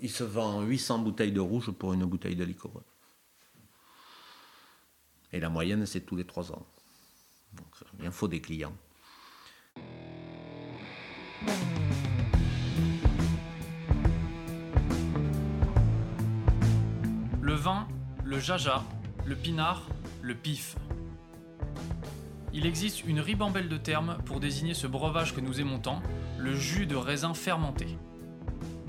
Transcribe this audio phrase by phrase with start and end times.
[0.00, 2.70] Il se vend 800 bouteilles de rouge pour une bouteille de liqueur.
[5.32, 6.64] Et la moyenne, c'est tous les 3 ans.
[7.54, 7.66] Donc,
[8.00, 8.76] il faut des clients.
[17.40, 17.88] Le vin,
[18.24, 18.84] le jaja,
[19.26, 19.88] le pinard,
[20.22, 20.76] le pif.
[22.52, 26.02] Il existe une ribambelle de termes pour désigner ce breuvage que nous aimons tant,
[26.38, 27.98] le jus de raisin fermenté.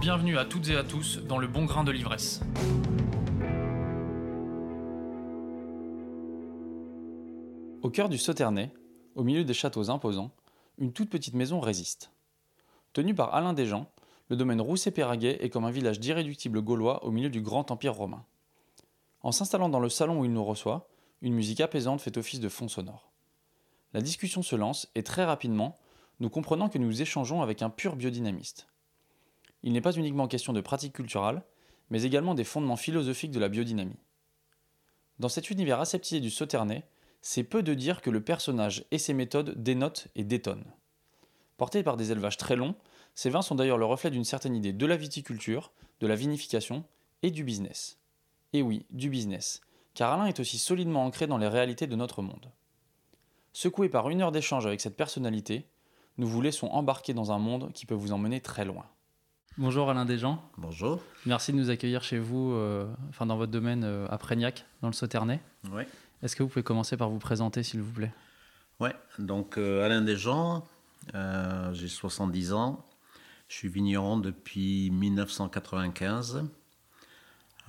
[0.00, 2.42] Bienvenue à toutes et à tous dans le bon grain de l'ivresse.
[7.82, 8.70] Au cœur du Sauternay,
[9.14, 10.32] au milieu des châteaux imposants,
[10.76, 12.12] une toute petite maison résiste.
[12.92, 13.90] Tenue par Alain Desjans,
[14.28, 18.24] le domaine Rousset-Péraguet est comme un village d'irréductibles gaulois au milieu du grand empire romain.
[19.22, 20.88] En s'installant dans le salon où il nous reçoit,
[21.22, 23.10] une musique apaisante fait office de fond sonore.
[23.94, 25.78] La discussion se lance et très rapidement,
[26.20, 28.68] nous comprenons que nous échangeons avec un pur biodynamiste.
[29.66, 31.42] Il n'est pas uniquement question de pratiques culturelles,
[31.90, 33.98] mais également des fondements philosophiques de la biodynamie.
[35.18, 36.86] Dans cet univers aseptisé du Sauternay,
[37.20, 40.72] c'est peu de dire que le personnage et ses méthodes dénotent et détonnent.
[41.56, 42.76] Portés par des élevages très longs,
[43.16, 46.84] ces vins sont d'ailleurs le reflet d'une certaine idée de la viticulture, de la vinification
[47.24, 47.98] et du business.
[48.52, 49.62] Et oui, du business,
[49.94, 52.52] car Alain est aussi solidement ancré dans les réalités de notre monde.
[53.52, 55.66] Secoué par une heure d'échange avec cette personnalité,
[56.18, 58.86] nous vous laissons embarquer dans un monde qui peut vous emmener très loin.
[59.58, 60.42] Bonjour Alain Desjans.
[60.58, 61.02] Bonjour.
[61.24, 64.88] Merci de nous accueillir chez vous, euh, enfin dans votre domaine euh, à Prégnac, dans
[64.88, 65.40] le Sauternay.
[65.72, 65.84] Oui.
[66.22, 68.12] Est-ce que vous pouvez commencer par vous présenter, s'il vous plaît?
[68.80, 70.68] Oui, donc euh, Alain Desjans,
[71.72, 72.86] j'ai 70 ans,
[73.48, 76.44] je suis vigneron depuis 1995.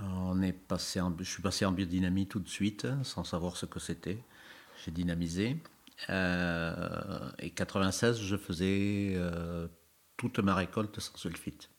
[0.01, 3.79] On est passé je suis passé en biodynamie tout de suite, sans savoir ce que
[3.79, 4.21] c'était.
[4.83, 5.55] J'ai dynamisé.
[6.09, 9.17] et 96, je faisais
[10.17, 11.69] toute ma récolte sans sulfite.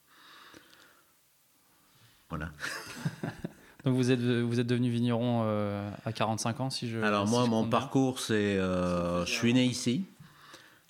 [2.28, 2.50] Voilà.
[3.84, 6.98] Donc vous êtes, vous êtes devenu vigneron euh, à 45 ans, si je.
[6.98, 10.04] Alors moi, mon parcours, c'est, euh, je suis né ici,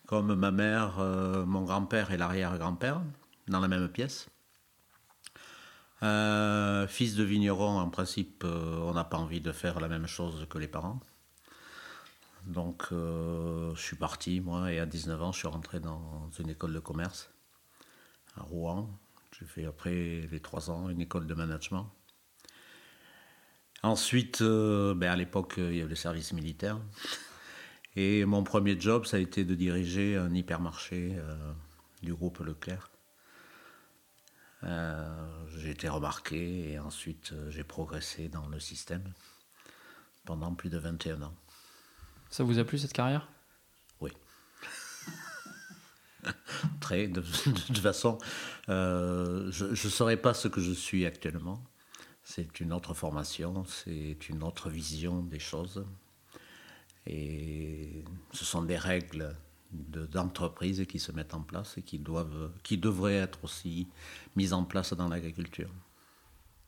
[0.07, 3.03] comme ma mère, euh, mon grand-père et l'arrière-grand-père,
[3.47, 4.29] dans la même pièce.
[6.01, 10.59] fils de vigneron, en principe, on n'a pas envie de faire la même chose que
[10.59, 11.01] les parents.
[12.47, 16.73] Donc je suis parti, moi, et à 19 ans, je suis rentré dans une école
[16.73, 17.31] de commerce
[18.39, 18.89] à Rouen.
[19.39, 21.93] J'ai fait après les trois ans une école de management.
[23.83, 26.79] Ensuite, euh, ben à l'époque, il y avait le service militaire.
[27.95, 31.53] Et mon premier job, ça a été de diriger un hypermarché euh,
[32.03, 32.91] du groupe Leclerc.
[34.65, 39.13] Euh, j'ai été remarqué et ensuite j'ai progressé dans le système
[40.25, 41.35] pendant plus de 21 ans.
[42.29, 43.29] Ça vous a plu cette carrière?
[46.81, 47.09] Très.
[47.09, 48.19] De, toute façon,
[48.69, 51.63] euh, je ne saurais pas ce que je suis actuellement.
[52.25, 55.85] C'est une autre formation, c'est une autre vision des choses.
[57.07, 59.35] Et ce sont des règles
[59.73, 63.87] d'entreprise qui se mettent en place et qui, doivent, qui devraient être aussi
[64.37, 65.71] mises en place dans l'agriculture.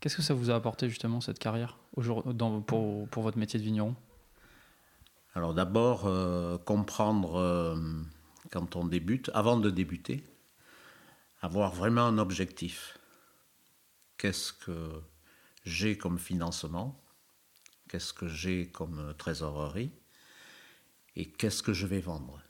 [0.01, 3.65] Qu'est-ce que ça vous a apporté justement cette carrière dans, pour, pour, votre métier de
[3.65, 3.95] vigneron?
[5.35, 7.77] Alors d'abord, euh, comprendre euh,
[8.51, 10.25] quand on débute, avant de débuter,
[11.41, 12.99] avoir vraiment un objectif.
[14.19, 15.01] Qu'est-ce que
[15.65, 17.01] j'ai comme financement?
[17.89, 19.93] Qu'est-ce que j'ai comme trésorerie?
[21.17, 22.43] Et qu'est-ce que je vais vendre?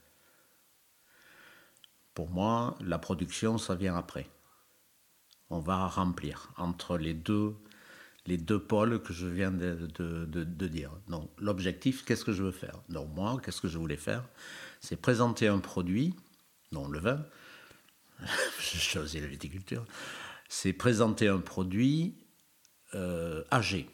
[2.13, 4.29] Pour moi, la production, ça vient après.
[5.49, 7.55] On va remplir entre les deux,
[8.25, 10.91] les deux pôles que je viens de, de dire.
[11.07, 12.81] Donc, l'objectif, qu'est-ce que je veux faire?
[12.89, 14.27] Donc, moi, qu'est-ce que je voulais faire?
[14.81, 16.15] C'est présenter un produit,
[16.71, 17.23] non le vin,
[18.59, 19.85] j'ai choisi la viticulture,
[20.49, 22.15] c'est présenter un produit
[22.95, 23.87] euh, âgé,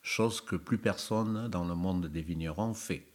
[0.00, 3.06] chose que plus personne dans le monde des vignerons fait.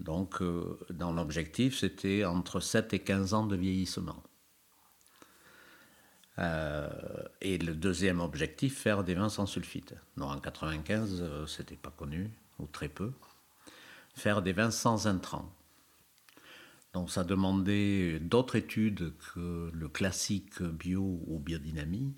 [0.00, 4.22] Donc, euh, dans l'objectif, c'était entre 7 et 15 ans de vieillissement.
[6.38, 6.88] Euh,
[7.40, 9.94] et le deuxième objectif, faire des vins sans sulfite.
[10.16, 13.12] Non, en 95, c'était pas connu, ou très peu.
[14.14, 15.50] Faire des vins sans intrants.
[16.94, 22.14] Donc ça demandait d'autres études que le classique bio ou biodynamie.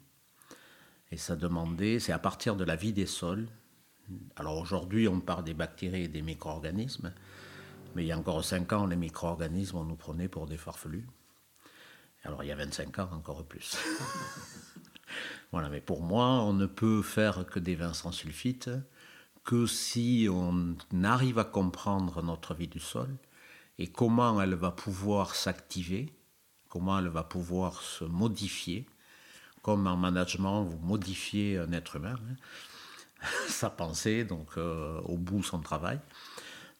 [1.10, 3.48] Et ça demandait, c'est à partir de la vie des sols.
[4.36, 7.12] Alors aujourd'hui, on parle des bactéries et des micro-organismes,
[7.94, 11.06] mais il y a encore 5 ans, les micro-organismes, on nous prenait pour des farfelus.
[12.22, 13.76] Alors il y a 25 ans, encore plus.
[15.52, 18.70] voilà, mais pour moi, on ne peut faire que des vins sans sulfite
[19.44, 23.08] que si on arrive à comprendre notre vie du sol
[23.80, 26.12] et comment elle va pouvoir s'activer,
[26.68, 28.86] comment elle va pouvoir se modifier,
[29.62, 35.42] comme en management, vous modifiez un être humain, hein, sa pensée, donc euh, au bout
[35.42, 35.98] son travail.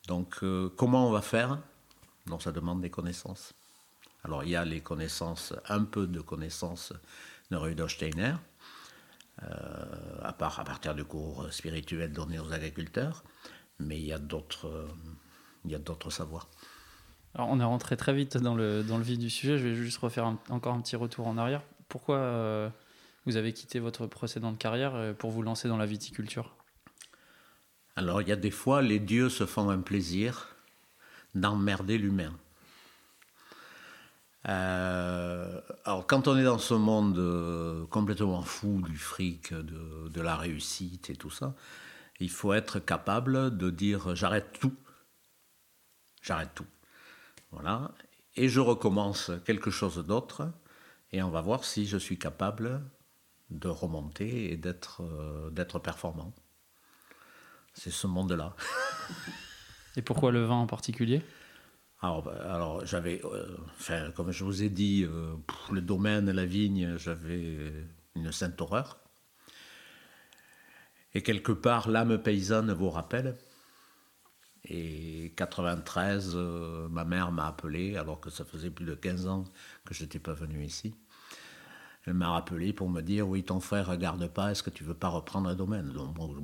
[0.08, 1.58] Donc euh, comment on va faire?
[2.26, 3.54] Donc ça demande des connaissances.
[4.22, 6.92] Alors il y a les connaissances, un peu de connaissances
[7.50, 8.34] de Rudolf Steiner,
[9.42, 13.24] euh, à, part, à partir du cours spirituel donné aux agriculteurs,
[13.78, 14.90] mais il y a d'autres
[16.10, 16.50] savoirs.
[17.36, 19.98] On est rentré très vite dans le, dans le vif du sujet, je vais juste
[19.98, 21.62] refaire encore un petit retour en arrière.
[21.88, 22.68] Pourquoi euh,
[23.24, 26.56] vous avez quitté votre précédente carrière euh, pour vous lancer dans la viticulture?
[27.94, 30.56] Alors il y a des fois, les dieux se font un plaisir
[31.34, 32.32] d'emmerder l'humain.
[34.48, 41.10] Euh, alors quand on est dans ce monde complètement fou du fric, de, la réussite
[41.10, 41.54] et tout ça,
[42.18, 44.74] il faut être capable de dire j'arrête tout.
[46.22, 46.66] J'arrête tout.
[47.50, 47.92] Voilà.
[48.36, 50.50] Et je recommence quelque chose d'autre.
[51.12, 52.82] Et on va voir si je suis capable
[53.50, 56.32] de remonter et d'être euh, performant.
[57.74, 58.54] C'est ce monde-là.
[59.96, 61.22] et pourquoi le vin en particulier?
[62.00, 65.34] Alors, bah, alors j'avais, euh, enfin, comme je vous ai dit, euh,
[65.70, 67.72] le domaine, la vigne, j'avais
[68.14, 69.00] une sainte horreur.
[71.14, 73.36] Et quelque part, l'âme paysanne vous rappelle.
[74.64, 79.44] Et 93, euh, ma mère m'a appelé, alors que ça faisait plus de 15 ans
[79.84, 80.94] que je n'étais pas venu ici.
[82.06, 84.94] Elle m'a appelé pour me dire Oui, ton frère regarde pas, est-ce que tu veux
[84.94, 85.92] pas reprendre un domaine?
[85.92, 86.34] Donc, bon,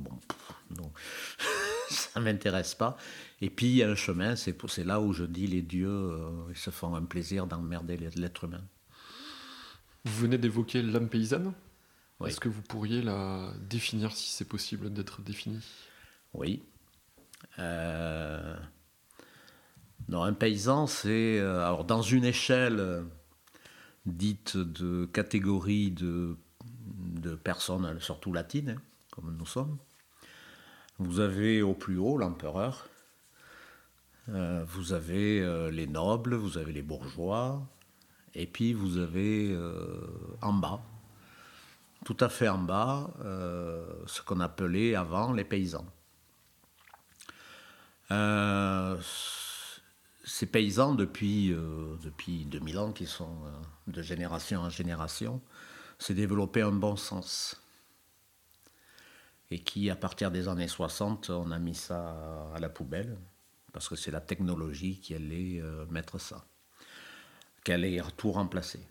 [0.69, 0.91] bon
[1.89, 2.97] ça m'intéresse pas.
[3.41, 6.29] Et puis, il y a un chemin, c'est là où je dis Les dieux euh,
[6.49, 8.63] ils se font un plaisir d'emmerder l'être humain.
[10.05, 11.53] Vous venez d'évoquer l'âme paysanne.
[12.25, 15.63] Est-ce que vous pourriez la définir si c'est possible d'être définie?
[16.33, 16.63] Oui.
[17.59, 18.55] Euh,
[20.09, 23.03] non, un paysan, c'est euh, alors dans une échelle euh,
[24.05, 26.37] dite de catégorie de,
[26.95, 28.81] de personnes, surtout latines, hein,
[29.11, 29.77] comme nous sommes.
[30.99, 32.87] Vous avez au plus haut l'empereur,
[34.27, 37.61] vous avez les nobles, vous avez les bourgeois,
[38.33, 39.55] et puis vous avez
[40.41, 40.81] en bas,
[42.03, 43.11] tout à fait en bas,
[44.07, 45.85] ce qu'on appelait avant les paysans.
[48.11, 48.97] Euh,
[50.23, 55.41] ces paysans, depuis, euh, depuis 2000 ans, qui sont euh, de génération en génération,
[55.99, 57.61] s'est développé un bon sens.
[59.49, 63.17] Et qui, à partir des années 60, on a mis ça à la poubelle,
[63.71, 66.45] parce que c'est la technologie qui allait mettre ça,
[67.63, 68.81] qui allait tout remplacer.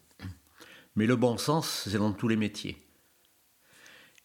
[0.97, 2.83] Mais le bon sens, c'est dans tous les métiers.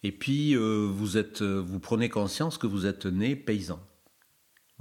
[0.03, 3.85] Et puis, vous, êtes, vous prenez conscience que vous êtes né paysan.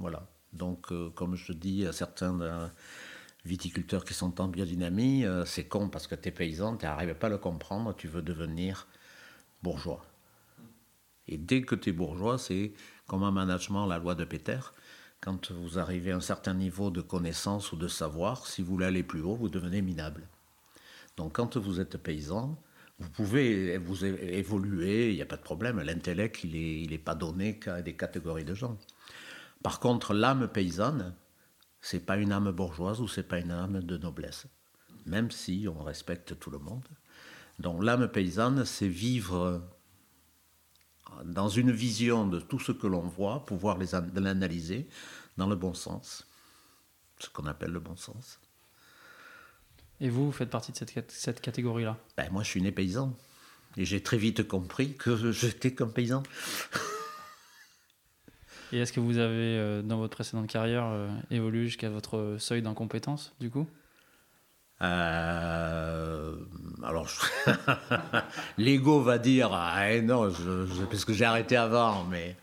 [0.00, 0.26] Voilà.
[0.52, 2.66] Donc, euh, comme je dis à certains euh,
[3.44, 7.14] viticulteurs qui sont en biodynamie, euh, c'est con parce que tu es paysan, tu n'arrives
[7.14, 8.88] pas à le comprendre, tu veux devenir
[9.62, 10.02] bourgeois.
[11.28, 12.72] Et dès que tu es bourgeois, c'est
[13.06, 14.58] comme un management, la loi de Peter.
[15.20, 18.86] Quand vous arrivez à un certain niveau de connaissance ou de savoir, si vous voulez
[18.86, 20.26] aller plus haut, vous devenez minable.
[21.18, 22.58] Donc quand vous êtes paysan,
[22.98, 25.80] vous pouvez vous évoluer, il n'y a pas de problème.
[25.80, 28.78] L'intellect, il n'est pas donné qu'à des catégories de gens.
[29.62, 31.14] Par contre, l'âme paysanne,
[31.80, 34.46] c'est pas une âme bourgeoise ou c'est pas une âme de noblesse,
[35.06, 36.86] même si on respecte tout le monde.
[37.58, 39.62] Donc l'âme paysanne, c'est vivre
[41.24, 43.78] dans une vision de tout ce que l'on voit, pouvoir
[44.14, 44.88] l'analyser
[45.36, 46.26] dans le bon sens,
[47.18, 48.40] ce qu'on appelle le bon sens.
[50.00, 51.98] Et vous, vous faites partie de cette, cette catégorie-là?
[52.16, 53.14] Ben, Moi, je suis né paysan.
[53.76, 56.22] Et j'ai très vite compris que j'étais comme paysan.
[58.72, 62.62] Et est-ce que vous avez, euh, dans votre précédente carrière, euh, évolué jusqu'à votre seuil
[62.62, 63.66] d'incompétence, du coup?
[64.82, 66.36] Euh,
[66.82, 67.08] alors,
[68.58, 70.32] l'ego va dire ah eh non,
[70.88, 72.36] parce que j'ai arrêté avant, mais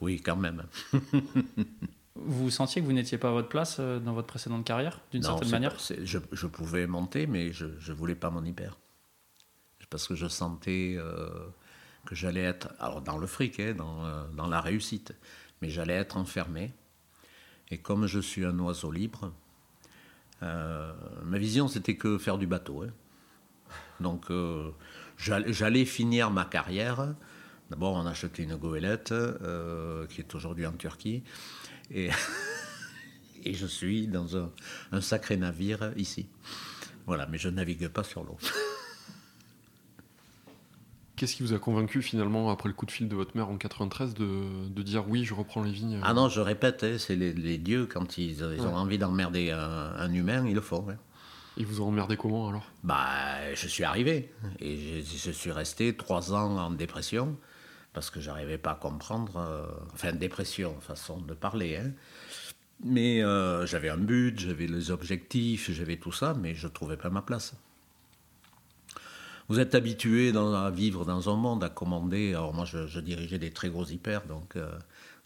[0.00, 0.64] oui, quand même.
[2.14, 5.50] vous sentiez que vous n'étiez pas à votre place dans votre précédente carrière, d'une certaine
[5.50, 5.74] manière?
[5.78, 8.76] je, je, pouvais monter, mais je ne voulais pas mon hyper.
[9.88, 10.96] Parce que je sentais
[12.06, 15.12] que j'allais être alors dans le fric, hein, dans, dans la réussite
[15.60, 16.72] mais j'allais être enfermé.
[17.70, 19.32] Et comme je suis un oiseau libre,
[20.42, 20.92] euh,
[21.24, 22.82] ma vision c'était que faire du bateau.
[22.82, 22.90] Hein.
[24.00, 24.70] Donc euh,
[25.18, 27.14] j'allais finir ma carrière.
[27.70, 31.22] D'abord, on a acheté une goélette euh, qui est aujourd'hui en Turquie.
[33.42, 34.50] Et, je suis dans un,
[34.92, 36.28] un, sacré navire ici.
[37.06, 38.38] Voilà, mais je navigue pas sur l'eau.
[41.20, 43.58] Qu'est-ce qui vous a convaincu finalement, après le coup de fil de votre mère en
[43.58, 47.14] 93, de, de dire oui, je reprends les vignes Ah non, je répète, hein, c'est
[47.14, 50.86] les, dieux, quand ils, ils ont envie d'emmerder un, un, humain, ils le font.
[50.88, 50.96] Hein.
[51.58, 52.64] Ils vous ont emmerdé comment alors?
[52.84, 57.36] Bah, je suis arrivé et je, je, suis resté trois ans en dépression
[57.92, 59.36] parce que j'arrivais pas à comprendre.
[59.36, 61.76] Euh, enfin, dépression, façon de parler.
[61.76, 61.90] Hein.
[62.82, 67.10] Mais euh, j'avais un but, j'avais les objectifs, j'avais tout ça, mais je trouvais pas
[67.10, 67.52] ma place.
[69.50, 72.34] Vous êtes habitué dans, à vivre dans un monde, à commander.
[72.34, 74.70] Alors moi, je, je dirigeais des très gros hyper, donc euh,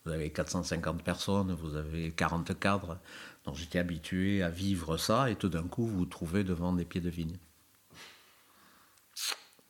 [0.02, 2.96] vous avez 450 personnes, vous avez 40 cadres.
[3.44, 6.86] Donc j'étais habitué à vivre ça, et tout d'un coup, vous vous trouvez devant des
[6.86, 7.36] pieds de vigne.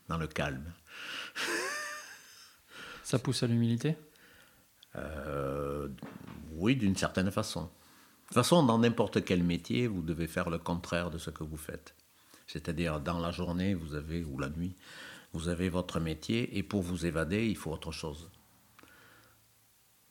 [0.09, 0.73] Dans le calme.
[3.03, 3.97] Ça pousse à l'humilité?
[4.95, 5.89] Euh,
[6.53, 7.63] Oui, d'une certaine façon.
[7.63, 7.69] De
[8.29, 11.57] toute façon, dans n'importe quel métier, vous devez faire le contraire de ce que vous
[11.57, 11.97] faites.
[12.47, 14.77] C'est-à-dire, dans la journée, vous avez, ou la nuit,
[15.33, 18.31] vous avez votre métier, et pour vous évader, il faut autre chose.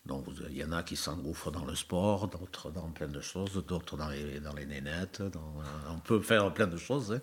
[0.05, 3.63] Donc, il y en a qui s'engouffrent dans le sport, d'autres dans plein de choses,
[3.65, 5.23] d'autres dans les, dans les nénettes.
[5.89, 7.21] On peut faire plein de choses, hein.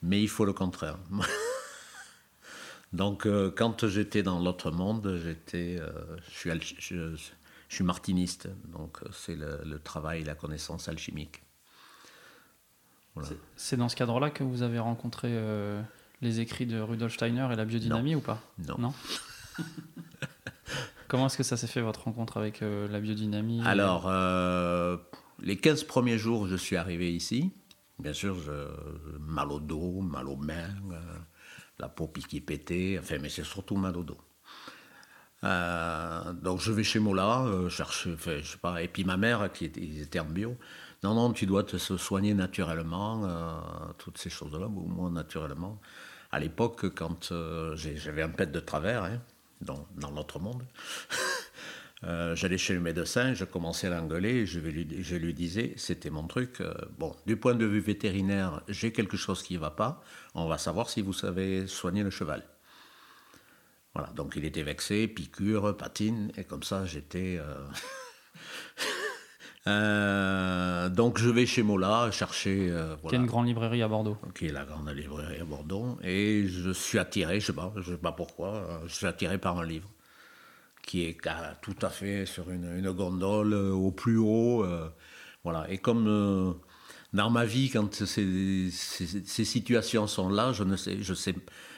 [0.00, 0.98] mais il faut le contraire.
[2.92, 7.16] Donc, euh, quand j'étais dans l'autre monde, j'étais, euh, je,
[7.68, 8.48] suis martiniste.
[8.66, 11.42] Donc, c'est le, le, travail, la connaissance alchimique.
[13.14, 13.30] Voilà.
[13.56, 15.82] C'est dans ce cadre-là que vous avez rencontré euh,
[16.20, 18.18] les écrits de Rudolf Steiner et la biodynamie non.
[18.18, 18.40] ou pas?
[18.58, 18.76] Non.
[18.78, 18.94] non
[21.08, 24.96] Comment est-ce que ça s'est fait votre rencontre avec euh, la biodynamie Alors, euh,
[25.40, 27.52] les 15 premiers jours, je suis arrivé ici.
[27.98, 28.52] Bien sûr, je,
[29.18, 30.70] mal au dos, mal aux mains,
[31.78, 34.18] la peau piquée pétée, enfin, mais c'est surtout mal au dos.
[36.42, 39.66] Donc je vais chez Mola, chercher, enfin, je sais pas, et puis ma mère, qui
[39.66, 40.56] était, ils étaient en bio,
[41.02, 43.60] non, non, tu dois te soigner naturellement, euh,
[43.98, 45.80] toutes ces choses-là, ou moi naturellement.
[46.30, 47.32] À l'époque, quand
[47.74, 49.20] j'avais un pet de travers, hein,
[49.60, 50.62] dans, dans l'autre monde,
[52.04, 56.08] Euh, j'allais chez le médecin, je commençais à l'engueuler, je, lui, je lui disais, c'était
[56.08, 59.70] mon truc, euh, bon, du point de vue vétérinaire, j'ai quelque chose qui ne va
[59.70, 60.02] pas,
[60.34, 62.42] on va savoir si vous savez soigner le cheval.
[63.94, 67.36] Voilà, donc il était vexé, piqûre, patine, et comme ça j'étais...
[67.38, 67.66] Euh...
[69.66, 72.70] donc je vais chez Mola chercher...
[72.70, 74.16] Voilà, qui est une grande librairie à Bordeaux.
[74.34, 77.72] Qui est la grande librairie à Bordeaux, et je suis attiré, je ne sais, pas,
[77.76, 79.88] je sais pas pourquoi, je suis attiré par un livre
[80.82, 81.18] qui est
[81.62, 84.64] tout à fait sur une, une gondole euh, au plus haut.
[84.64, 84.88] Euh,
[85.44, 85.70] voilà.
[85.70, 86.52] Et comme euh,
[87.12, 91.34] dans ma vie, quand ces, ces, ces, situations sont là, je, ne sais, je, sais,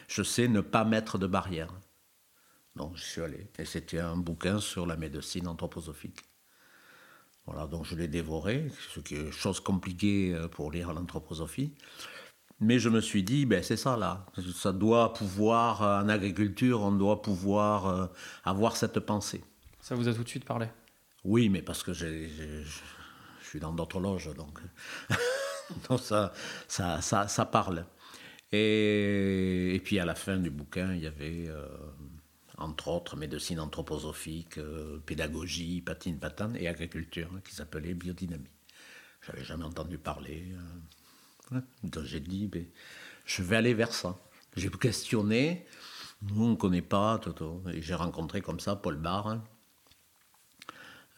[0.09, 1.73] je sais ne pas mettre de barrière.
[2.77, 3.51] Donc je suis allé.
[3.59, 6.21] Et c'était un bouquin sur la médecine anthroposophique.
[7.47, 11.75] Voilà, donc je l'ai dévoré, ce qui est chose compliquée pour lire l'anthroposophie.
[12.63, 16.93] Mais je me suis dit, ben c'est ça là, ça doit pouvoir, en agriculture, on
[16.93, 18.07] doit pouvoir euh,
[18.45, 19.43] avoir cette pensée.
[19.81, 20.69] Ça vous a tout de suite parlé?
[21.25, 22.29] Oui, mais parce que je
[23.43, 24.61] suis dans d'autres loges, donc,
[25.89, 26.33] donc ça,
[26.69, 27.85] ça, ça, ça, parle.
[28.53, 31.67] Et, et, puis à la fin du bouquin, il y avait, euh,
[32.59, 38.51] entre autres, médecine anthroposophique, euh, pédagogie, patine, patane et agriculture, qui s'appelait biodynamie.
[39.27, 40.53] J'avais jamais entendu parler.
[41.83, 42.65] Donc j'ai dit, ben,
[43.25, 44.19] je vais aller vers ça.
[44.57, 45.67] J'ai questionné,
[46.23, 47.21] nous on ne connaît pas,
[47.73, 49.41] et j'ai rencontré comme ça Paul Barre,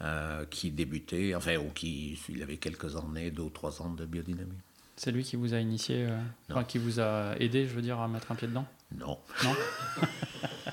[0.00, 4.04] euh, qui débutait, enfin, ou qui il avait quelques années, deux ou trois ans de
[4.04, 4.58] biodynamie.
[4.96, 6.18] C'est lui qui vous a initié, euh,
[6.50, 8.66] enfin, qui vous a aidé, je veux dire, à mettre un pied dedans?
[8.94, 9.18] Non.
[9.42, 9.54] Non?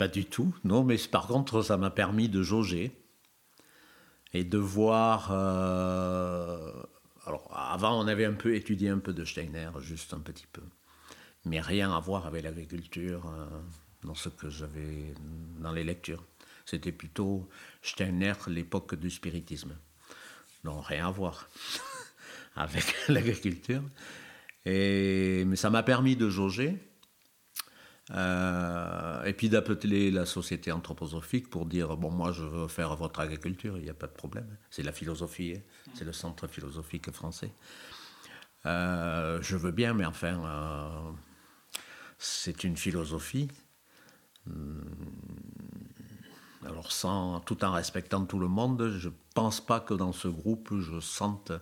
[0.00, 2.90] Pas du tout, non, mais par contre, ça m'a permis de jauger
[4.32, 5.28] et de voir.
[5.30, 6.72] Euh,
[7.26, 10.62] alors, avant, on avait un peu étudié un peu de Steiner, juste un petit peu.
[11.44, 13.46] Mais rien à voir avec l'agriculture euh,
[14.02, 15.12] dans ce que j'avais
[15.58, 16.24] dans les lectures.
[16.64, 17.46] C'était plutôt
[17.82, 19.76] Steiner, l'époque du spiritisme.
[20.64, 21.46] Non, rien à voir
[22.56, 23.82] avec l'agriculture.
[24.64, 26.89] Et, mais ça m'a permis de jauger.
[28.12, 33.20] Euh, et puis d'appeler la société anthroposophique pour dire bon moi je veux faire votre
[33.20, 35.60] agriculture il n'y a pas de problème c'est la philosophie hein.
[35.94, 37.52] c'est le centre philosophique français
[38.66, 41.12] euh, je veux bien mais enfin euh,
[42.18, 43.46] c'est une philosophie
[46.66, 50.74] alors sans tout en respectant tout le monde je pense pas que dans ce groupe
[50.80, 51.52] je sente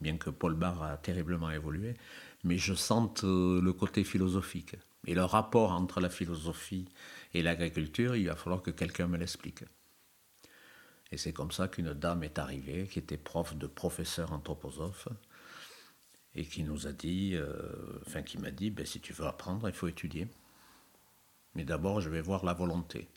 [0.00, 1.96] bien que Paul Barre a terriblement évolué
[2.44, 4.76] mais je sente le côté philosophique.
[5.08, 6.86] Et le rapport entre la philosophie
[7.32, 9.64] et l'agriculture, il va falloir que quelqu'un me l'explique.
[11.10, 15.08] Et c'est comme ça qu'une dame est arrivée, qui était prof de professeur anthroposophe,
[16.34, 19.66] et qui nous a dit, euh, enfin qui m'a dit, ben, si tu veux apprendre,
[19.66, 20.28] il faut étudier.
[21.54, 23.08] Mais d'abord, je vais voir la volonté.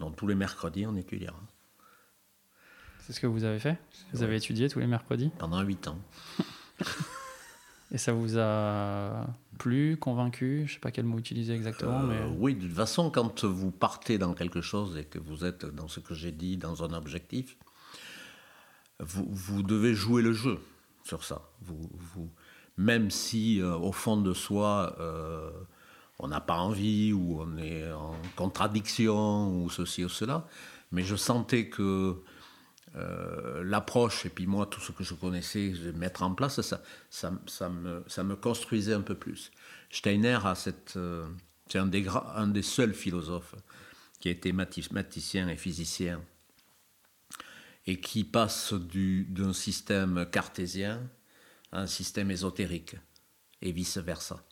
[0.00, 1.40] Donc tous les mercredis, on étudiera.
[2.98, 3.78] C'est ce que vous avez fait?
[4.12, 5.30] Vous avez étudié tous les mercredis?
[5.38, 6.00] Pendant huit ans.
[7.92, 9.26] Et ça vous a
[9.58, 10.58] plu, convaincu?
[10.58, 12.00] Je ne sais pas quel mot utiliser exactement.
[12.00, 12.16] mais...
[12.16, 15.66] Euh, oui, de toute façon, quand vous partez dans quelque chose et que vous êtes
[15.66, 17.56] dans ce que j'ai dit, dans un objectif,
[19.00, 20.58] vous, vous, devez jouer le jeu
[21.04, 21.42] sur ça.
[21.62, 22.30] Vous, vous,
[22.76, 25.50] même si euh, au fond de soi, euh,
[26.18, 30.46] on n'a pas envie ou on est en contradiction ou ceci ou cela,
[30.92, 32.22] mais je sentais que
[32.96, 36.82] euh, l'approche, et puis moi, tout ce que je connaissais, de mettre en place, ça,
[37.08, 39.52] ça, ça, me, ça me construisait un peu plus.
[39.90, 40.94] Steiner a cette.
[40.96, 41.28] Euh,
[41.68, 43.54] c'est un des, un des seuls philosophes
[44.18, 46.20] qui a été mathématicien et physicien
[47.86, 51.08] et qui passe d'un système cartésien
[51.72, 52.96] à un système ésotérique
[53.62, 54.44] et vice-versa,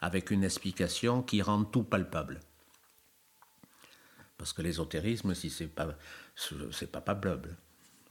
[0.00, 2.40] avec une explication qui rend tout palpable.
[4.38, 5.96] Parce que l'ésotérisme, si c'est pas,
[6.36, 7.56] c'est pas palpable.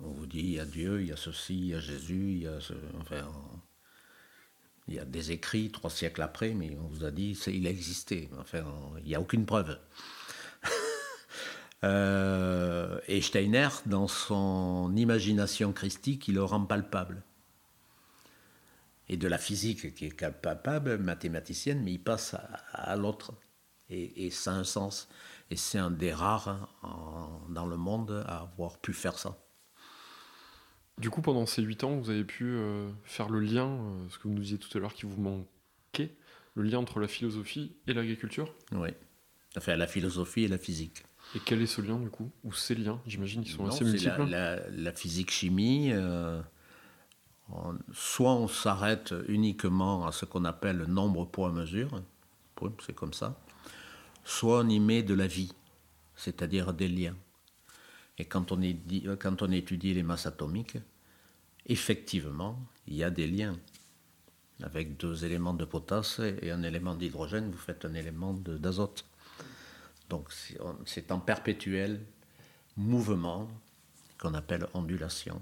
[0.01, 2.32] On vous dit, il y a Dieu, il y a ceci, il y a Jésus,
[2.32, 2.58] il y a,
[3.00, 3.27] enfin,
[4.89, 7.70] il y a des écrits trois siècles après, mais on vous a dit, il a
[7.70, 8.29] existé.
[8.39, 8.63] Enfin,
[9.00, 9.77] il n'y a aucune preuve.
[11.84, 17.22] euh, et Steiner, dans son imagination christique, il le rend palpable.
[19.10, 22.36] Et de la physique qui est palpable, mathématicienne, mais il passe
[22.72, 23.34] à, l'autre.
[23.89, 25.10] Et, ça a un sens.
[25.51, 29.38] Et c'est un des rares en, dans le monde à avoir pu faire ça.
[31.00, 34.18] Du coup, pendant ces huit ans, vous avez pu euh, faire le lien, euh, ce
[34.18, 36.13] que vous nous disiez tout à l'heure qui vous manquait,
[36.56, 38.53] le lien entre la philosophie et l'agriculture?
[38.74, 38.89] Oui,
[39.56, 41.03] enfin la philosophie et la physique.
[41.36, 42.29] Et quel est ce lien du coup?
[42.44, 43.00] Ou ces liens?
[43.08, 44.25] J'imagine qu'ils sont assez multiples.
[44.25, 46.41] La, la, physique-chimie, euh,
[47.93, 52.02] soit on s'arrête uniquement à ce qu'on appelle le nombre poids mesure,
[52.86, 53.39] c'est comme ça,
[54.26, 55.54] soit on y met de la vie,
[56.17, 57.15] c'est-à-dire des liens.
[58.17, 58.60] Et quand on,
[59.17, 60.78] quand on étudie les masses atomiques,
[61.69, 63.58] effectivement, il y a des liens.
[64.62, 69.05] Avec deux éléments de potasse et un élément d'hydrogène, vous faites un élément d'azote.
[70.10, 70.29] Donc
[70.86, 72.03] c'est en perpétuel
[72.75, 73.47] mouvement
[74.17, 75.41] qu'on appelle ondulation.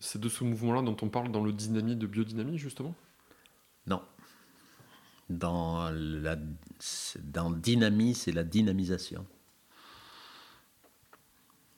[0.00, 2.94] C'est de ce mouvement-là dont on parle dans le dynamie de biodynamie, justement?
[3.86, 4.02] Non.
[5.28, 6.36] Dans, la,
[7.22, 9.24] dans dynamie, c'est la dynamisation.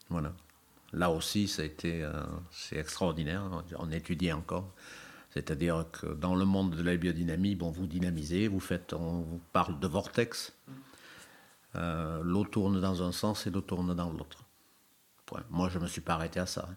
[0.08, 0.34] Voilà.
[0.92, 3.42] Là aussi, ça euh, c'est extraordinaire.
[3.78, 4.74] On étudie encore.
[5.30, 9.40] C'est-à-dire que dans le monde de la biodynamie, bon, vous dynamisez, vous faites, on vous
[9.52, 10.52] parle de vortex.
[11.74, 14.44] Euh, l'eau tourne dans un sens et l'eau tourne dans l'autre.
[15.48, 16.68] Moi, je ne me suis pas arrêté à ça.
[16.70, 16.76] Hein.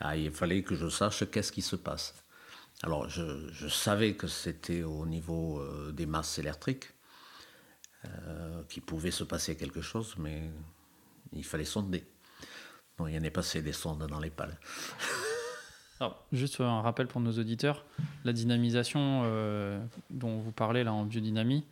[0.00, 2.14] Ah, il fallait que je sache qu'est-ce qui se passe.
[2.82, 6.90] Alors, je, savais que c'était au niveau euh, des masses électriques
[8.68, 10.50] qu'il pouvait se passer quelque chose, mais
[11.32, 12.04] il fallait sonder.
[12.96, 14.56] Bon, il y en a passé des sondes dans les pales.
[16.00, 17.84] Alors, juste un rappel pour nos auditeurs,
[18.24, 19.80] la dynamisation euh,
[20.10, 21.64] dont vous parlez là en biodynamie,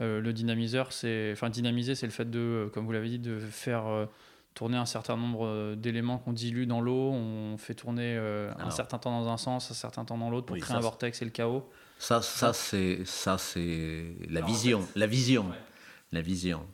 [0.00, 3.38] euh, le dynamiseur, c'est, enfin dynamiser, c'est le fait de, comme vous l'avez dit, de
[3.38, 4.06] faire euh,
[4.54, 9.22] tourner un certain nombre d'éléments qu'on dilue dans l'eau, on fait tourner un certain temps
[9.22, 11.68] dans un sens, un certain temps dans l'autre pour créer un vortex et le chaos.
[11.98, 15.46] Ça, ça c'est, ça c'est la, vision, la vision,
[16.12, 16.66] la vision.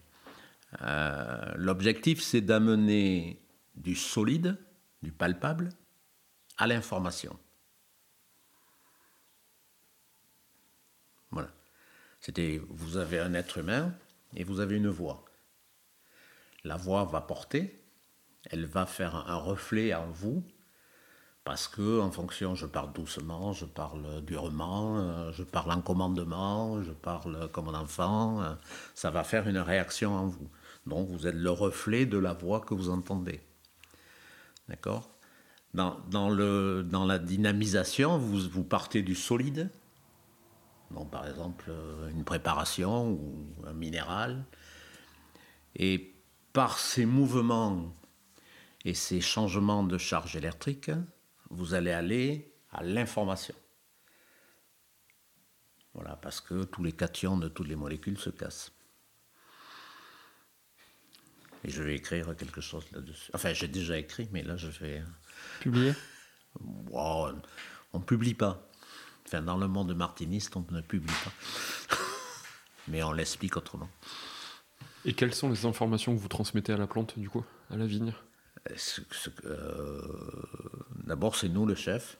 [1.57, 3.38] L'objectif, c'est d'amener
[3.77, 4.59] du solide,
[5.03, 5.71] du palpable,
[6.57, 7.39] à l'information.
[11.31, 11.51] Voilà.
[12.21, 13.95] C'était, vous avez un être humain
[14.35, 15.25] et vous avez une voix.
[16.65, 17.81] La voix va porter,
[18.51, 20.45] elle va faire un reflet en vous,
[21.45, 26.83] parce que en fonction, je parle doucement, je parle durement, euh, je parle en commandement,
[26.83, 28.55] je parle comme un enfant, euh,
[28.97, 30.51] ça va faire une réaction en vous.
[30.87, 33.41] Donc vous êtes le reflet de la voix que vous entendez.
[34.69, 35.17] D'accord
[35.77, 39.71] dans, la dynamisation, vous, vous partez du solide,
[40.91, 44.45] donc par exemple euh, une préparation ou un minéral,
[45.75, 46.15] et
[46.53, 47.95] par ces mouvements
[48.85, 50.91] et ces changements de charge électrique,
[51.51, 53.55] vous allez aller à l'information.
[55.93, 58.73] Voilà, parce que tous les cations de toutes les molécules se cassent.
[61.67, 63.29] Et je vais écrire quelque chose là-dessus.
[63.35, 65.03] Enfin, j'ai déjà écrit, mais là, je vais.
[65.61, 65.93] Publier?
[66.63, 67.33] On
[67.93, 68.71] ne publie pas.
[69.27, 71.97] Enfin, dans le monde martiniste, on ne publie pas.
[72.89, 73.89] Mais on l'explique autrement.
[75.05, 77.85] Et quelles sont les informations que vous transmettez à la plante, du coup, à la
[77.85, 78.13] vigne?
[79.45, 80.03] Euh,
[81.05, 82.17] D'abord, c'est nous le chef.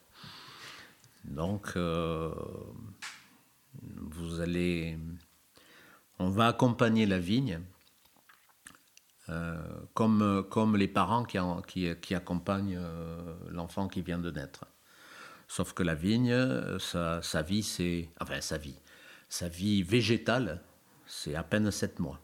[1.23, 2.33] Donc, euh,
[3.81, 4.99] vous allez.
[6.19, 7.61] On va accompagner la vigne
[9.29, 9.57] euh,
[9.93, 11.39] comme, comme les parents qui,
[12.01, 12.79] qui, accompagnent
[13.49, 14.65] l'enfant qui vient de naître.
[15.47, 16.35] Sauf que la vigne,
[16.79, 18.09] sa, sa vie, c'est.
[18.19, 18.75] Enfin, sa vie.
[19.29, 20.61] Sa vie végétale,
[21.05, 22.19] c'est à peine 7 mois.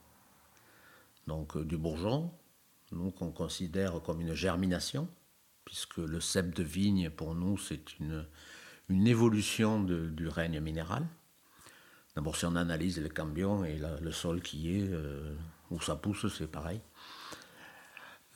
[1.28, 2.32] Donc, du bourgeon,
[2.92, 5.08] nous qu'on considère comme une germination,
[5.66, 8.26] puisque le cep de vigne, pour nous, c'est une,
[8.90, 11.08] une évolution du règne minéral.
[12.16, 15.36] D'abord, si on analyse les cambions et le sol qui est, euh,
[15.74, 16.80] où ça pousse, c'est pareil.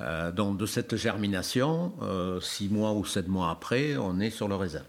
[0.01, 4.47] Euh, donc, de cette germination, euh, six mois ou sept mois après, on est sur
[4.47, 4.85] le raisin.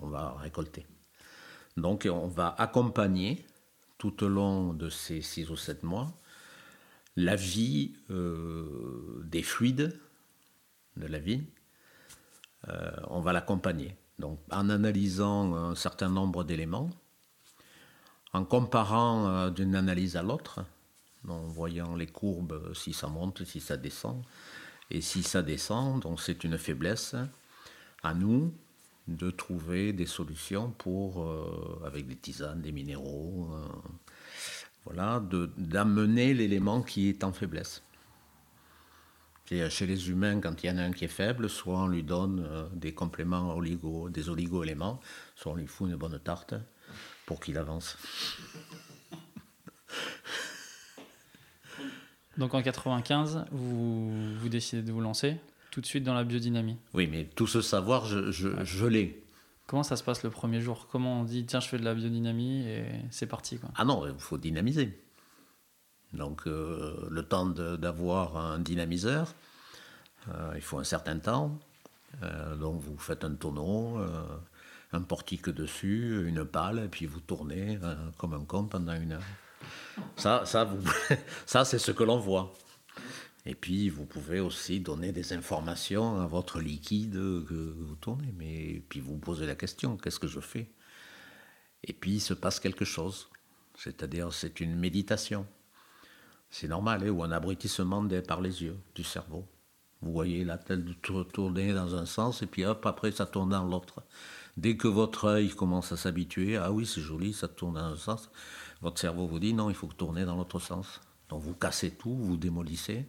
[0.00, 0.86] On va récolter.
[1.76, 3.44] Donc, on va accompagner
[3.98, 6.12] tout au long de ces six ou sept mois
[7.16, 10.00] la vie des fluides
[10.96, 11.42] de la vie.
[13.08, 13.94] on va l'accompagner.
[14.18, 16.90] Donc, en analysant un certain nombre d'éléments,
[18.32, 20.64] en comparant euh, d'une analyse à l'autre,
[21.28, 24.22] en voyant les courbes, si ça monte, si ça descend,
[24.90, 27.14] et si ça descend, donc c'est une faiblesse,
[28.02, 28.52] à nous
[29.08, 33.66] de trouver des solutions pour, euh, avec des tisanes, des minéraux, euh,
[34.84, 35.22] voilà,
[35.56, 37.82] d'amener l'élément qui est en faiblesse.
[39.52, 41.88] Euh, chez les humains, quand il y en a un qui est faible, soit on
[41.88, 45.00] lui donne des compléments oligo, des oligo-éléments,
[45.34, 46.54] soit on lui fout une bonne tarte
[47.26, 47.96] pour qu'il avance.
[52.38, 55.36] Donc en 95, vous, vous décidez de vous lancer
[55.72, 56.76] tout de suite dans la biodynamie.
[56.94, 59.22] Oui, mais tout ce savoir, je, je, l'ai.
[59.66, 60.86] Comment ça se passe le premier jour?
[60.92, 63.70] Comment on dit tiens, je fais de la biodynamie et c'est parti quoi?
[63.76, 64.98] Ah non, il faut dynamiser.
[66.12, 69.34] Donc euh, le temps d'avoir un dynamiseur,
[70.28, 71.58] euh, il faut un certain temps.
[72.22, 73.98] Euh, donc vous faites un tonneau,
[74.92, 77.78] un portique dessus, une pale, et puis vous tournez
[78.18, 79.22] comme un con pendant une heure.
[80.16, 80.68] Ça, ça,
[81.46, 82.52] ça c'est ce que l'on voit.
[83.44, 88.32] Et puis, vous pouvez aussi donner des informations à votre liquide que vous tournez.
[88.36, 90.70] Mais puis, vous posez la question qu'est-ce que je fais?
[91.82, 93.28] Et puis, il se passe quelque chose.
[93.76, 95.46] C'est-à-dire, c'est une méditation.
[96.50, 99.48] C'est normal, hein, ou un abrutissement par les yeux du cerveau.
[100.02, 100.80] Vous voyez la tête
[101.32, 104.02] tourner dans un sens et puis hop, après ça tourne dans l'autre.
[104.56, 107.96] Dès que votre œil commence à s'habituer, ah oui, c'est joli, ça tourne dans un
[107.96, 108.28] sens,
[108.82, 111.00] votre cerveau vous dit non, il faut tourner dans l'autre sens.
[111.28, 113.06] Donc vous cassez tout, vous démolissez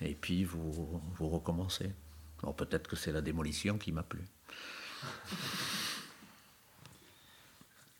[0.00, 1.90] et puis vous, vous recommencez.
[2.42, 4.20] Alors peut-être que c'est la démolition qui m'a plu.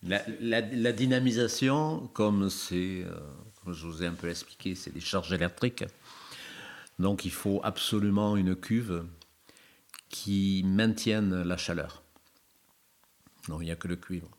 [0.03, 3.03] La, dynamisation, comme c'est.
[3.05, 3.19] Euh,
[3.66, 5.85] je vous ai un peu expliqué, c'est des charges électriques.
[6.99, 9.05] Donc il faut absolument une cuve
[10.09, 12.03] qui maintienne la chaleur.
[13.49, 14.36] Non, il n'y a que le cuivre.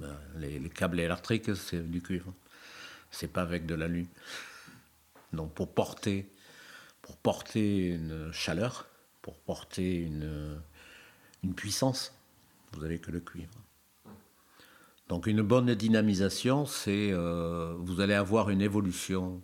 [0.00, 2.32] Ben, les, câbles électriques, c'est du cuivre.
[3.10, 4.08] C'est pas avec de l'alu.
[5.32, 6.32] Donc pour porter,
[7.02, 8.86] pour porter une chaleur,
[9.20, 10.60] pour porter une,
[11.44, 12.14] une puissance,
[12.72, 13.52] vous n'avez que le cuivre.
[15.08, 19.42] Donc une bonne dynamisation, c'est euh, vous allez avoir une évolution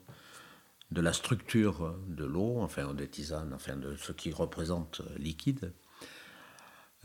[0.92, 5.72] de la structure de l'eau, enfin des tisanes, enfin de ce qui représente liquide.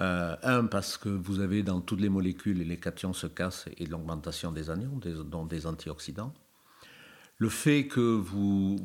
[0.02, 3.86] Euh, un, parce que vous avez dans toutes les molécules, les cations se cassent et
[3.86, 6.34] l'augmentation des anions, des, dont des antioxydants.
[7.38, 8.78] Le fait que vous,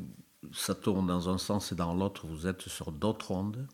[0.53, 3.67] ça tourne dans un sens et dans l'autre, vous êtes sur d'autres ondes.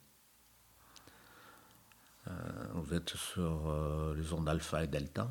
[2.29, 2.33] Euh,
[2.75, 5.29] vous êtes sur les ondes alpha et delta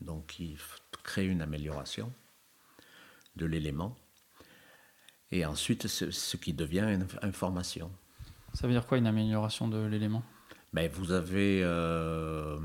[0.00, 0.56] donc qui
[1.02, 2.12] crée une amélioration
[3.36, 3.96] de l'élément,
[5.30, 7.92] et ensuite ce, qui devient une information.
[8.54, 10.22] Ça veut dire quoi une amélioration de l'élément?
[10.72, 12.58] Ben, vous, avez, euh,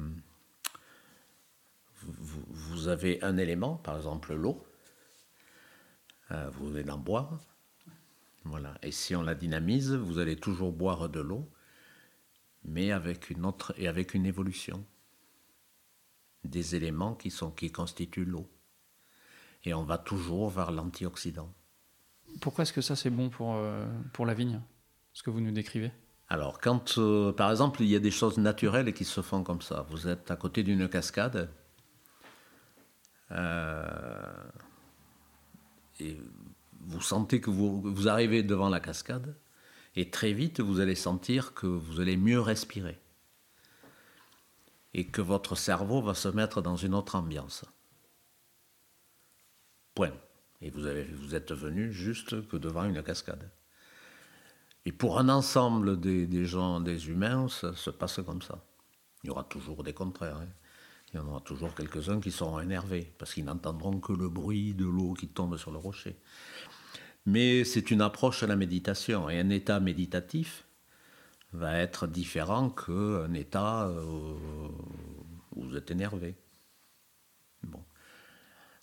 [2.02, 4.66] vous, avez un élément, par exemple l'eau,
[6.32, 7.40] euh, vous allez en boire,
[8.44, 8.76] voilà.
[8.82, 11.50] et si on la dynamise, vous allez toujours boire de l'eau,
[12.66, 14.86] mais avec une autre et avec une évolution
[16.44, 18.50] des éléments qui, sont, qui constituent l'eau.
[19.64, 21.54] Et on va toujours vers l'antioxydant.
[22.42, 24.60] Pourquoi est-ce que ça c'est bon pour, euh, pour la vigne,
[25.14, 25.92] ce que vous nous décrivez?
[26.34, 29.62] Alors, quand euh, par exemple il y a des choses naturelles qui se font comme
[29.62, 31.48] ça, vous êtes à côté d'une cascade,
[33.30, 34.44] euh,
[36.00, 36.20] et
[36.80, 39.36] vous sentez que vous, arrivez devant la cascade,
[39.96, 43.00] et très vite vous allez sentir que vous allez mieux respirer.
[44.96, 47.64] et que votre cerveau va se mettre dans une autre ambiance.
[49.94, 50.14] Point.
[50.62, 50.82] Et vous,
[51.16, 53.52] vous êtes venu juste que devant une cascade.
[54.86, 58.64] Et pour un ensemble des, gens, des humains, ça se passe comme ça.
[59.24, 60.38] Il y aura toujours des contraires.
[60.38, 60.48] hein.
[61.14, 64.74] Il y en aura toujours quelques-uns qui seront énervés, parce qu'ils n'entendront que le bruit
[64.74, 66.18] de l'eau qui tombe sur le rocher.
[67.26, 69.30] Mais c'est une approche à la méditation.
[69.30, 70.66] Et un état méditatif
[71.54, 74.68] va être différent qu'un état euh,
[75.56, 76.36] où vous êtes énervé.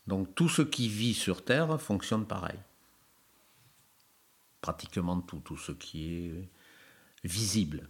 [0.06, 2.58] Donc tout ce qui vit sur Terre fonctionne pareil.
[4.60, 6.48] Pratiquement tout, tout ce qui est
[7.24, 7.88] visible.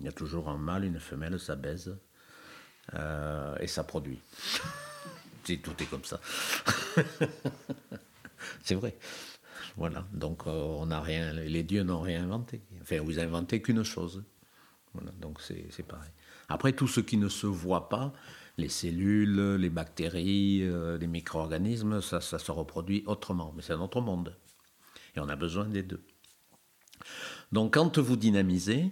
[0.00, 1.96] Il y a toujours un mâle, une femelle, ça baise
[2.94, 4.20] euh, et ça produit.
[5.44, 6.20] Tout est comme ça.
[8.62, 8.96] C'est vrai.
[9.76, 10.06] Voilà.
[10.12, 12.62] Donc euh, on n'a rien, les dieux n'ont rien inventé.
[12.82, 14.24] Enfin, vous inventez qu'une chose.
[15.20, 16.10] Donc c'est pareil.
[16.48, 18.12] Après tout ce qui ne se voit pas,
[18.58, 23.52] les cellules, les bactéries, euh, les micro-organismes, ça, ça se reproduit autrement.
[23.56, 24.36] Mais c'est un autre monde.
[25.14, 26.04] Et on a besoin des deux.
[27.52, 28.90] Donc quand vous dynamisez,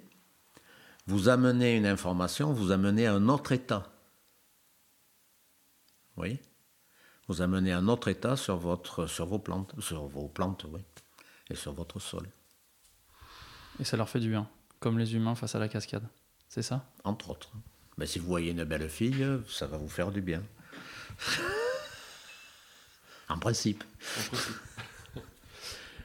[1.06, 3.92] vous amenez une information, vous amenez à un autre état.
[6.14, 6.40] Vous voyez?
[7.28, 10.80] Vous amenez à un autre état sur, votre, sur vos plantes, sur vos plantes, oui,
[11.50, 12.28] et sur votre sol,
[13.80, 14.48] Et ça leur fait du bien,
[14.80, 16.06] comme les humains face à la cascade.
[16.48, 16.84] C'est ça?
[17.04, 17.50] Entre autres.
[17.96, 20.42] Ben, si vous voyez une belle fille, ça va vous faire du bien.
[23.28, 23.84] en principe.
[24.18, 24.56] en principe.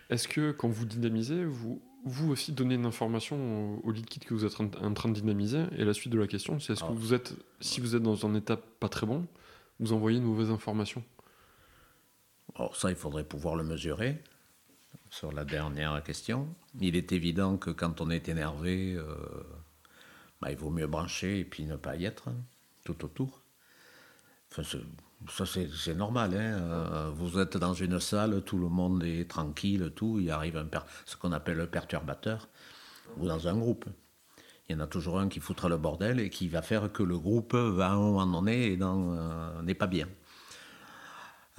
[0.10, 4.34] Est-ce que quand vous dynamisez, vous, vous aussi donnez une information au, au liquide que
[4.34, 6.90] vous êtes en, train de dynamiser Et la suite de la question, c'est est-ce que
[6.90, 6.96] Ah.
[6.96, 9.28] vous êtes, si vous êtes dans un état pas très bon,
[9.80, 11.04] vous envoyez une mauvaise information
[12.56, 14.22] Alors ça, il faudrait pouvoir le mesurer.
[15.10, 19.06] Sur la dernière question, il est évident que quand on est énervé, euh,
[20.42, 22.36] bah, il vaut mieux brancher et puis ne pas y être hein,
[22.84, 23.42] tout autour.
[24.52, 24.64] Enfin,
[25.30, 26.34] ça, c'est normal.
[26.34, 30.20] hein, euh, Vous êtes dans une salle, tout le monde est tranquille, tout.
[30.20, 30.68] Il arrive un
[31.06, 32.48] ce qu'on appelle le perturbateur,
[33.18, 33.86] ou dans un groupe.
[34.70, 37.02] Il y en a toujours un qui foutra le bordel et qui va faire que
[37.04, 40.08] le groupe va à un moment donné euh, n'est pas bien.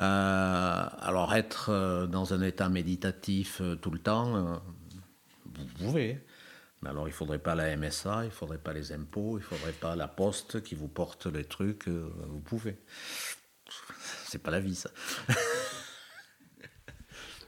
[0.00, 4.62] Euh, alors être dans un état méditatif tout le temps,
[5.46, 6.24] vous pouvez.
[6.82, 9.96] Mais alors il faudrait pas la MSA, il faudrait pas les impôts, il faudrait pas
[9.96, 11.88] la poste qui vous porte les trucs.
[11.88, 12.78] vous pouvez.
[14.28, 14.90] C'est pas la vie ça.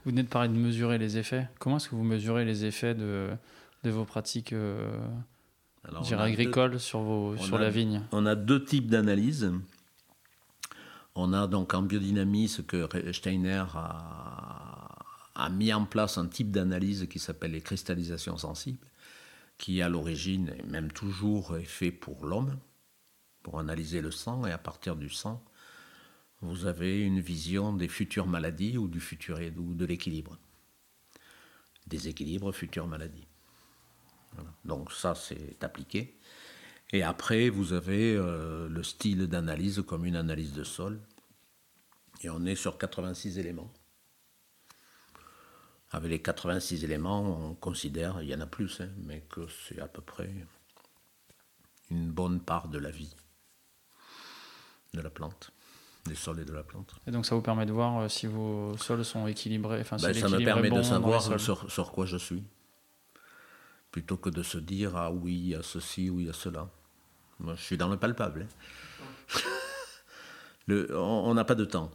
[0.04, 1.46] Vous venez de parler de mesurer les effets.
[1.58, 3.28] Comment est-ce que vous mesurez les effets de,
[3.84, 4.98] de vos pratiques euh,
[5.84, 8.02] Alors, deux- agricoles sur, vos, on sur a- la vigne?
[8.12, 9.52] On a deux types d'analyses.
[11.14, 14.96] On a donc en biodynamie ce que Steiner a,
[15.34, 18.86] a mis en place un type d'analyse qui s'appelle les cristallisations sensibles,
[19.58, 22.56] qui à l'origine et même toujours est fait pour l'homme,
[23.42, 25.44] pour analyser le sang, et à partir du sang,
[26.40, 30.38] vous avez une vision des futures maladies ou du futur ou de l'équilibre?
[31.86, 33.26] Déséquilibre, futures maladies.
[34.32, 34.50] Voilà.
[34.64, 36.18] Donc ça, c'est appliqué.
[36.92, 41.00] Et après, vous avez euh, le style d'analyse comme une analyse de sol.
[42.22, 43.72] Et on est sur 86 éléments.
[45.92, 49.80] Avec les 86 éléments, on considère, il y en a plus, hein, mais que c'est
[49.80, 50.32] à peu près
[51.90, 53.14] une bonne part de la vie
[54.94, 55.52] de la plante,
[56.06, 56.94] des sols et de la plante.
[57.06, 59.80] Et donc ça vous permet de voir euh, si vos sols sont équilibrés.
[59.80, 62.42] Enfin, Ben, ça me permet bon de savoir sur, sur quoi je suis.
[63.90, 66.32] Plutôt que de se dire, ah oui, il y a ceci ou il y a
[66.32, 66.68] cela.
[67.40, 68.46] Moi, je suis dans le palpable.
[68.48, 69.38] hein.
[70.66, 71.90] Le- on on n'a pas de temps.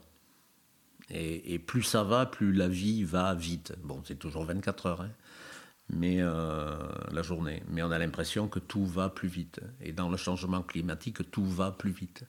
[1.09, 3.73] Et, et plus ça va, plus la vie va vite.
[3.83, 5.11] Bon, c'est toujours 24 heures, hein,
[5.89, 6.75] mais euh,
[7.11, 7.61] la journée.
[7.69, 9.61] Mais on a l'impression que tout va plus vite.
[9.81, 12.23] Et dans le changement climatique, tout va plus vite.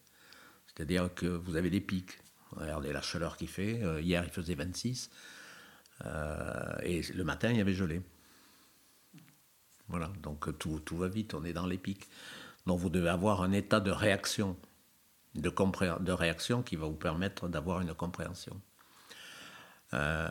[0.76, 2.18] C'est-à-dire que vous avez des pics.
[2.52, 3.82] Regardez la chaleur qu'il fait.
[3.82, 5.10] Euh, hier, il faisait 26.
[6.04, 8.02] Euh, et le matin, il y avait gelé.
[9.88, 12.08] Voilà, donc tout, tout va vite, on est dans les pics.
[12.66, 14.56] Donc vous devez avoir un état de réaction,
[15.34, 15.50] de,
[16.00, 18.60] de réaction qui va vous permettre d'avoir une compréhension.
[19.94, 20.28] Euh,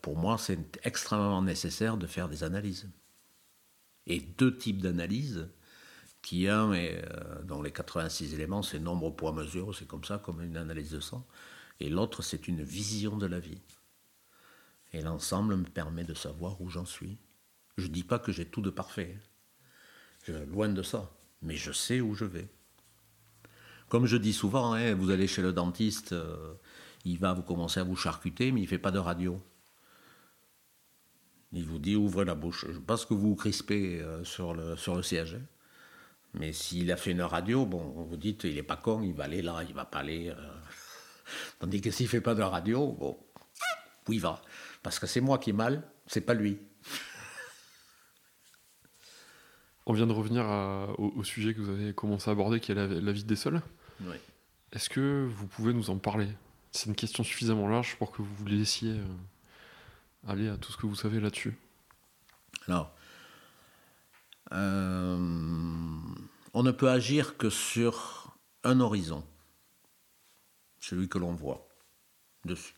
[0.00, 2.88] pour moi, c'est extrêmement nécessaire de faire des analyses.
[4.06, 5.48] Et deux types d'analyses,
[6.26, 7.04] qui un est,
[7.44, 10.98] dans les 86 éléments, c'est nombre, poids, mesure, c'est comme ça, comme une analyse de
[10.98, 11.24] sang.
[11.78, 13.60] Et l'autre, c'est une vision de la vie.
[14.92, 17.16] Et l'ensemble me permet de savoir où j'en suis.
[17.76, 19.16] Je ne dis pas que j'ai tout de parfait.
[20.28, 20.32] hein.
[20.48, 21.12] Loin de ça.
[21.42, 22.48] Mais je sais où je vais.
[23.88, 26.54] Comme je dis souvent, hein, vous allez chez le dentiste, euh,
[27.04, 29.40] il va vous commencer à vous charcuter, mais il ne fait pas de radio.
[31.52, 32.66] Il vous dit ouvrez la bouche.
[32.68, 35.34] Je pense que vous vous crispez euh, sur, le, sur le siège.
[35.34, 35.42] hein.
[36.38, 39.24] Mais s'il a fait une radio, bon, vous dites, il n'est pas con, il va
[39.24, 40.28] aller là, il va pas aller.
[40.28, 40.34] euh.
[41.58, 43.18] Tandis que s'il fait pas de radio, bon,
[44.08, 44.42] où il va?
[44.82, 46.58] Parce que c'est moi qui ai mal, c'est pas lui.
[49.86, 52.72] On vient de revenir à- au, au sujet que vous avez commencé à aborder, qui
[52.72, 53.62] est la, la vie des sols.
[54.02, 54.16] Oui.
[54.72, 56.28] Est-ce que vous pouvez nous en parler?
[56.72, 59.04] C'est une question suffisamment large pour que vous vous laissiez euh,
[60.28, 61.56] aller à tout ce que vous savez là-dessus.
[62.66, 62.92] Alors,
[64.52, 65.16] euh,
[66.54, 69.24] on ne peut agir que sur un horizon,
[70.80, 71.68] celui que l'on voit
[72.44, 72.74] dessus.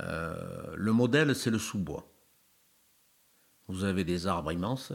[0.00, 2.06] Euh, le modèle, c'est le sous-bois.
[3.68, 4.92] Vous avez des arbres immenses,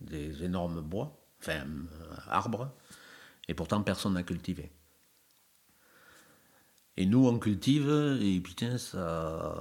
[0.00, 2.70] des énormes bois, enfin euh, arbres,
[3.48, 4.70] et pourtant personne n'a cultivé.
[6.96, 9.54] Et nous, on cultive, et putain, ça.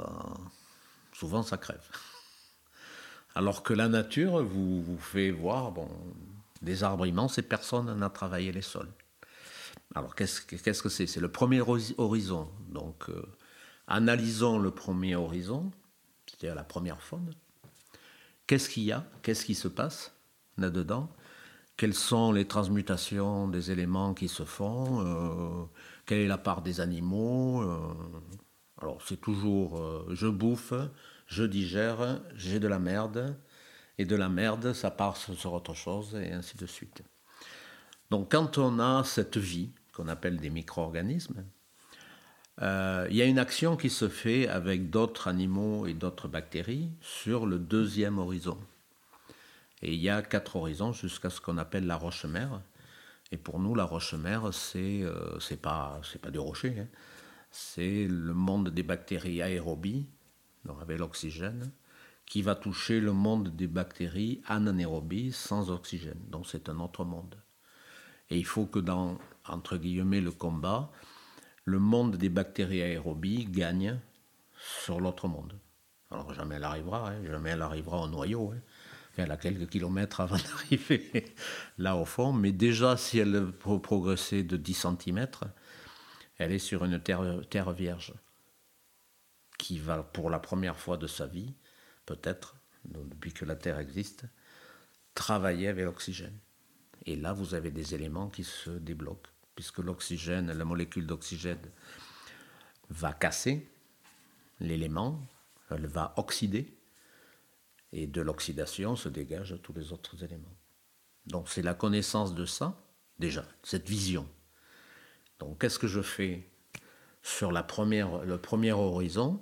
[1.11, 1.89] Souvent, ça crève.
[3.35, 5.73] Alors que la nature vous, fait voir
[6.61, 8.91] des arbres immenses et personne n'a travaillé les sols.
[9.93, 11.05] Alors qu'est-ce que qu'est-ce que c'est?
[11.05, 12.49] C'est le premier hori- horizon.
[12.69, 13.21] Donc euh,
[13.87, 15.71] analysons le premier horizon,
[16.25, 17.33] c'est-à-dire la première faune.
[18.47, 19.05] Qu'est-ce qu'il y a?
[19.21, 20.13] Qu'est-ce qui se passe
[20.57, 21.09] là-dedans?
[21.77, 25.01] Quelles sont les transmutations des éléments qui se font?
[25.01, 25.65] Euh,
[26.05, 27.61] Quelle est la part des animaux?
[27.61, 27.93] Euh,
[28.81, 30.73] Alors c'est toujours je bouffe,
[31.27, 33.35] je digère, j'ai de la merde,
[33.97, 37.01] et de la merde, ça part sur autre chose, et ainsi de suite.
[38.11, 41.45] Donc quand on a cette vie, qu'on appelle des micro-organismes,
[42.61, 46.89] euh, il y a une action qui se fait avec d'autres animaux et d'autres bactéries
[47.01, 48.57] sur le deuxième horizon.
[49.81, 52.61] Et il y a quatre horizons jusqu'à ce qu'on appelle la roche-mère.
[53.31, 56.87] Et pour nous, la roche-mère, c'est euh, pas, pas du rocher, hein.
[57.51, 60.05] c'est le monde des bactéries aérobies,
[60.65, 61.71] donc avec l'oxygène,
[62.25, 66.19] qui va toucher le monde des bactéries anaérobies sans oxygène.
[66.29, 67.35] Donc c'est un autre monde.
[68.29, 70.91] Et il faut que dans, entre guillemets, le combat,
[71.63, 73.99] le monde des bactéries aérobies gagne
[74.57, 75.59] sur l'autre monde.
[76.09, 78.51] Alors jamais elle arrivera, hein, jamais elle arrivera au noyau.
[78.51, 78.61] hein.
[79.17, 80.37] Elle a quelques kilomètres avant
[80.69, 81.35] d'arriver
[81.77, 85.27] là au fond, mais déjà si elle peut progresser de 10 cm,
[86.37, 88.13] elle est sur une terre vierge
[89.65, 91.55] qui va pour la première fois de sa vie,
[92.05, 94.25] peut-être, depuis que la Terre existe,
[95.15, 96.37] travailler avec l'oxygène.
[97.07, 101.71] Et là, vous avez des éléments qui se débloquent, puisque l'oxygène, la molécule d'oxygène
[102.91, 103.67] va casser
[104.59, 105.19] l'élément,
[105.71, 106.77] elle va oxyder,
[107.91, 110.55] et de l'oxydation se dégagent tous les autres éléments.
[111.25, 112.79] Donc c'est la connaissance de ça,
[113.17, 114.29] déjà, cette vision.
[115.39, 116.47] Donc qu'est-ce que je fais
[117.23, 119.41] sur la première, le premier horizon?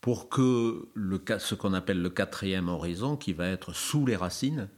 [0.00, 4.68] Pour que le, ce qu'on appelle le quatrième horizon, qui va être sous les racines,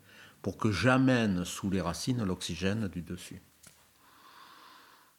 [0.42, 3.42] pour que j'amène sous les racines l'oxygène du dessus.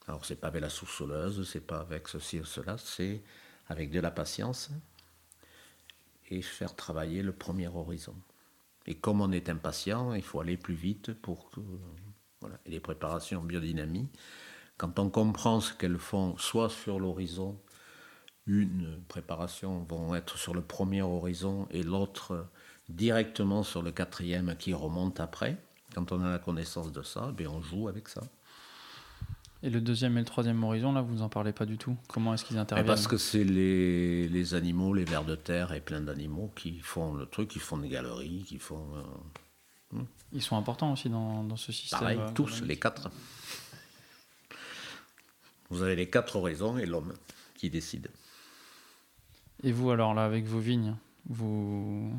[0.08, 3.22] Alors c'est pas avec la sous-soleuse, c'est pas avec ceci ou cela, c'est
[3.68, 4.72] avec de la patience
[6.30, 8.16] et faire travailler le premier horizon.
[8.88, 11.60] Et comme on est impatient, il faut aller plus vite pour que.
[12.40, 12.58] Voilà.
[12.66, 14.10] Et les préparations biodynamie,
[14.78, 17.62] quand on comprend ce qu'elles font, soit sur l'horizon,
[18.48, 22.48] une préparation vont être sur le premier horizon et l'autre
[22.90, 25.58] directement sur le quatrième qui remonte après.
[25.94, 28.22] Quand on a la connaissance de ça, ben on joue avec ça.
[29.64, 31.96] Et le deuxième et le troisième horizon, là, vous en parlez pas du tout.
[32.08, 35.72] Comment est-ce qu'ils Mais interviennent parce que c'est les, les animaux, les vers de terre
[35.74, 38.88] et plein d'animaux qui font le truc, qui font des galeries, qui font.
[39.94, 40.00] euh,
[40.34, 42.00] Ils sont importants aussi dans, dans ce système.
[42.00, 43.12] pareil, euh, tous, les quatre.
[45.70, 47.14] Vous avez les quatre horizons et l'homme
[47.56, 48.10] qui décide.
[49.64, 50.96] Et vous, alors, là, avec vos vignes,
[51.30, 52.12] vous.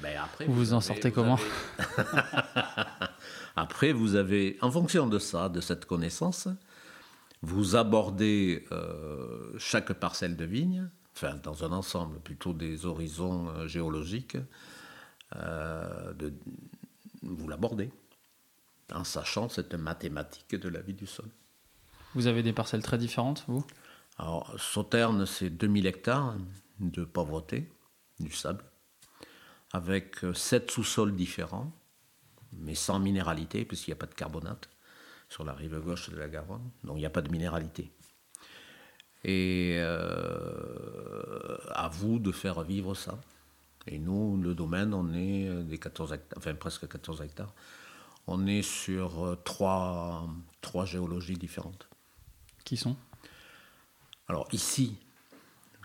[0.00, 2.08] Ben après, Vous en sortez comment avez-
[3.56, 6.48] Après, vous avez, en fonction de ça, de cette connaissance,
[7.42, 13.68] vous abordez euh, chaque parcelle de vigne, enfin dans un ensemble, plutôt des horizons euh,
[13.68, 14.36] géologiques,
[15.36, 16.32] euh, de-
[17.22, 17.90] vous l'abordez,
[18.92, 21.26] en sachant cette mathématique de la vie du sol.
[22.14, 23.64] Vous avez des parcelles très différentes, vous?
[24.18, 26.36] Alors, Sauterne, c'est 2000 hectares
[26.80, 27.70] de pauvreté,
[28.20, 28.64] du sable,
[29.72, 31.72] avec 7 sous-sols différents,
[32.52, 34.68] mais sans minéralité, puisqu'il n'y a pas de carbonate
[35.28, 37.90] sur la rive gauche de la Garonne, donc il n'y a pas de minéralité.
[39.24, 43.18] Et euh, à vous de faire vivre ça.
[43.86, 47.54] Et nous, le domaine, on est des 14 hectares, enfin presque 14 hectares,
[48.26, 50.28] on est sur euh, trois,
[50.60, 51.88] trois géologies différentes.
[52.64, 52.96] Qui sont?
[54.32, 54.96] Alors ici,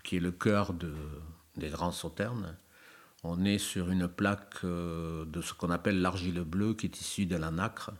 [0.02, 0.94] qui est le cœur de-
[1.58, 2.56] des grands sauternes,
[3.22, 7.26] On est sur une plaque euh, de ce qu'on appelle l'argile bleue qui est issue
[7.26, 7.90] de la nacre,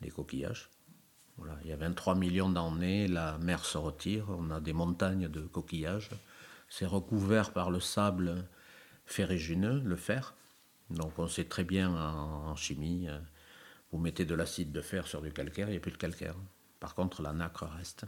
[0.00, 0.70] des coquillages.
[1.36, 5.28] Voilà, il y a 23 millions d'années, la mer se retire, on a des montagnes
[5.28, 6.08] de coquillages.
[6.70, 8.48] C'est recouvert par le sable
[9.04, 10.34] ferrugineux, le fer.
[10.88, 13.18] Donc on sait très bien en, en chimie, euh,
[13.92, 16.36] vous mettez de l'acide de fer sur du calcaire, il n'y a plus de calcaire.
[16.80, 18.06] Par contre, la nacre reste.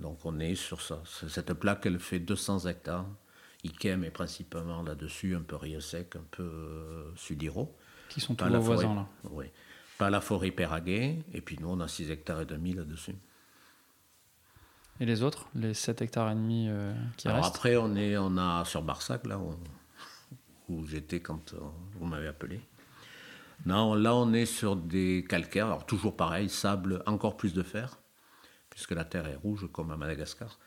[0.00, 1.02] Donc on est sur ça.
[1.28, 3.06] Cette plaque, elle fait 200 hectares.
[3.64, 7.76] Ikem est principalement là-dessus, un peu Rio Sec, un peu euh, Sudiro.
[8.08, 9.06] Qui sont tous vos forêt- voisins là.
[9.30, 9.46] Oui.
[9.98, 13.14] Pas la forêt Péraguet, et puis nous, on a 6 hectares et demi là-dessus.
[14.98, 17.56] Et les autres, les 7 hectares et demi euh, qui Alors restent?
[17.56, 19.54] après, on est on a sur Barsac, là, où,
[20.70, 21.58] où j'étais quand euh,
[21.98, 22.60] vous m'avez appelé.
[23.66, 27.98] Non, là, on est sur des calcaires, alors toujours pareil, sable, encore plus de fer,
[28.80, 30.58] puisque la terre est rouge comme à Madagascar.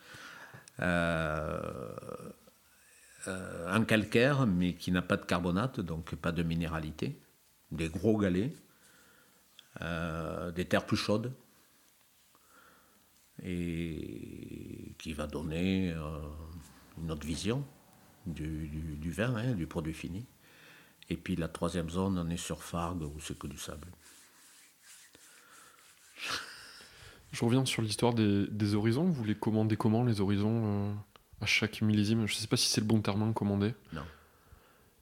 [0.82, 1.96] Euh,
[3.28, 7.20] euh, un calcaire, mais qui n'a pas de carbonate, donc pas de minéralité.
[7.72, 8.54] Des gros galets,
[9.82, 11.34] euh, des terres plus chaudes,
[13.42, 15.96] et qui va donner
[17.00, 17.66] une autre vision
[18.28, 20.28] du vin, hein, du produit fini.
[21.10, 23.88] Et puis la troisième zone, on est sur Fargue, où c'est que du sable.
[27.34, 29.06] Je reviens sur l'histoire des, des horizons.
[29.06, 30.94] Vous les commandez comment, les horizons, euh,
[31.42, 32.28] à chaque millésime?
[32.28, 33.74] Je ne sais pas si c'est le bon terme, hein, commander.
[33.92, 34.04] Non.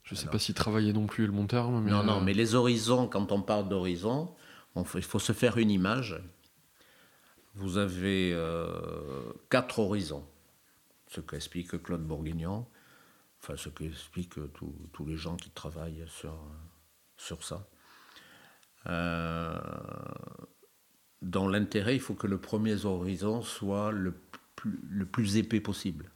[0.03, 0.31] Je ne sais Alors.
[0.31, 1.83] pas si travailler non plus est le bon terme.
[1.83, 4.33] Mais non, non, euh, mais les horizons, quand on parle d'horizon,
[4.75, 6.21] il faut se faire une image.
[7.53, 10.25] Vous avez euh, quatre horizons,
[11.07, 12.65] ce qu'explique Claude Bourguignon,
[13.41, 16.33] enfin ce qu'expliquent tous tous les gens qui travaillent sur,
[17.17, 17.67] sur ça.
[18.87, 19.59] Euh,
[21.21, 24.13] dans l'intérêt, il faut que le premier horizon soit le
[25.05, 26.11] plus, épais possible.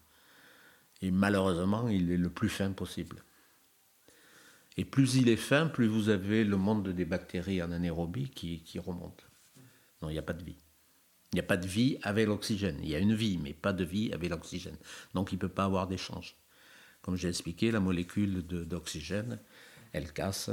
[1.02, 3.24] Et malheureusement, il est le plus fin possible.
[4.78, 8.80] Et plus il est fin, plus vous avez le monde des bactéries en anaérobie qui,
[8.80, 9.28] remonte.
[10.02, 10.58] Non, il n'y a pas de vie.
[11.32, 12.80] Il n'y a pas de vie avec l'oxygène.
[12.82, 14.78] Il y a une vie, mais pas de vie avec l'oxygène.
[15.14, 16.36] Donc il ne peut pas avoir d'échange.
[17.02, 19.40] Comme j'ai expliqué, la molécule d'oxygène,
[19.92, 20.50] elle casse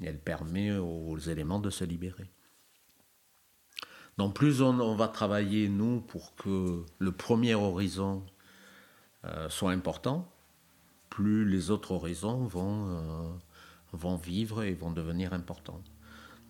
[0.00, 2.30] et elle permet aux éléments de se libérer.
[4.18, 8.22] Donc plus on, va travailler, nous, pour que le premier horizon
[9.24, 10.30] euh, soit important,
[11.08, 13.28] plus les autres horizons vont, euh,
[13.92, 15.80] vont vivre et vont devenir importants.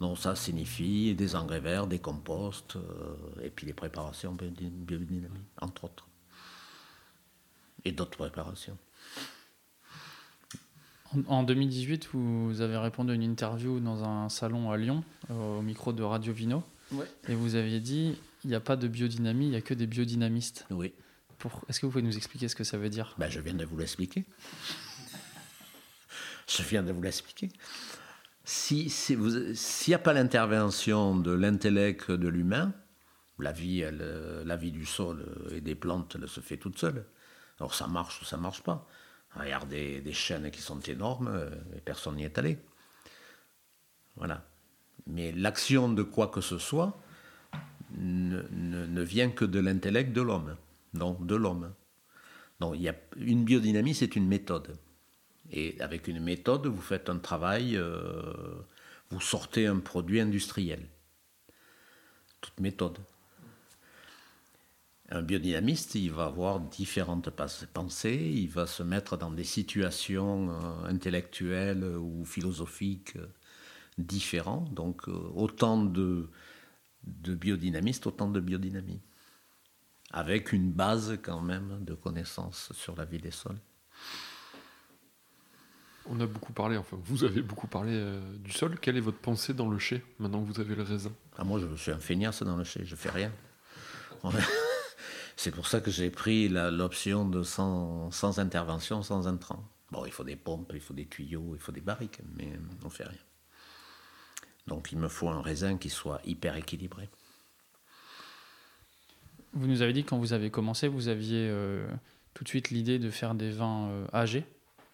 [0.00, 5.84] Donc ça signifie des engrais verts, des composts, euh, et puis les préparations biodynamiques, entre
[5.84, 6.08] autres.
[7.84, 8.76] Et d'autres préparations.
[11.14, 15.62] En, en 2018, vous avez répondu à une interview dans un salon à Lyon, au
[15.62, 16.64] micro de Radio Vino,
[17.28, 19.86] et vous aviez dit il n'y a pas de biodynamie, il n'y a que des
[19.86, 20.66] biodynamistes.
[20.70, 20.92] Oui,
[21.38, 23.14] Pour- Est-ce que vous pouvez nous expliquer ce que ça veut dire?
[23.18, 24.24] Ben, je viens de vous l'expliquer.
[26.48, 27.50] Je viens de vous l'expliquer.
[28.44, 32.74] Si, si vous- s'il n'y a pas l'intervention de l'intellect de l'humain,
[33.38, 37.06] la vie, elle, la vie du sol et des plantes, elle se fait toute seule.
[37.58, 38.86] Alors ça marche ou ça marche pas.
[39.34, 42.58] Regardez des chaînes qui sont énormes et personne n'y est allé.
[44.16, 44.46] Voilà.
[45.06, 46.98] Mais l'action de quoi que ce soit
[47.96, 50.56] ne, vient que de l'intellect de l'homme.
[50.94, 51.72] Donc de l'homme.
[52.74, 54.76] Il y a, une biodynamie, c'est une méthode.
[55.50, 58.32] Et avec une méthode, vous faites un travail, euh,
[59.10, 60.86] vous sortez un produit industriel.
[62.40, 62.98] Toute méthode.
[65.10, 67.30] Un biodynamiste, il va avoir différentes
[67.74, 73.18] pensées, il va se mettre dans des situations euh, intellectuelles ou philosophiques
[73.98, 74.72] différentes.
[74.74, 76.28] Donc euh, autant de,
[77.04, 79.00] de biodynamistes, autant de biodynamie.
[80.10, 83.58] Avec une base quand même de connaissances sur la vie des sols.
[86.06, 88.76] On a beaucoup parlé, enfin, vous avez beaucoup parlé euh, du sol.
[88.80, 91.12] Quelle est votre pensée dans le chai, maintenant que vous avez le raisin?
[91.36, 93.32] Ah, moi, je suis un feignasse dans le chai, je fais rien.
[95.36, 99.64] C'est pour ça que j'ai pris l'option de sans, sans intervention, sans intrant.
[99.90, 102.52] Bon, il faut des pompes, il faut des tuyaux, il faut des barriques, mais
[102.84, 103.18] on fait rien.
[104.66, 107.08] Donc il me faut un raisin qui soit hyper équilibré.
[109.52, 111.86] Vous nous avez dit que quand vous avez commencé, vous aviez euh,
[112.32, 114.44] tout de suite l'idée de faire des vins euh, âgés.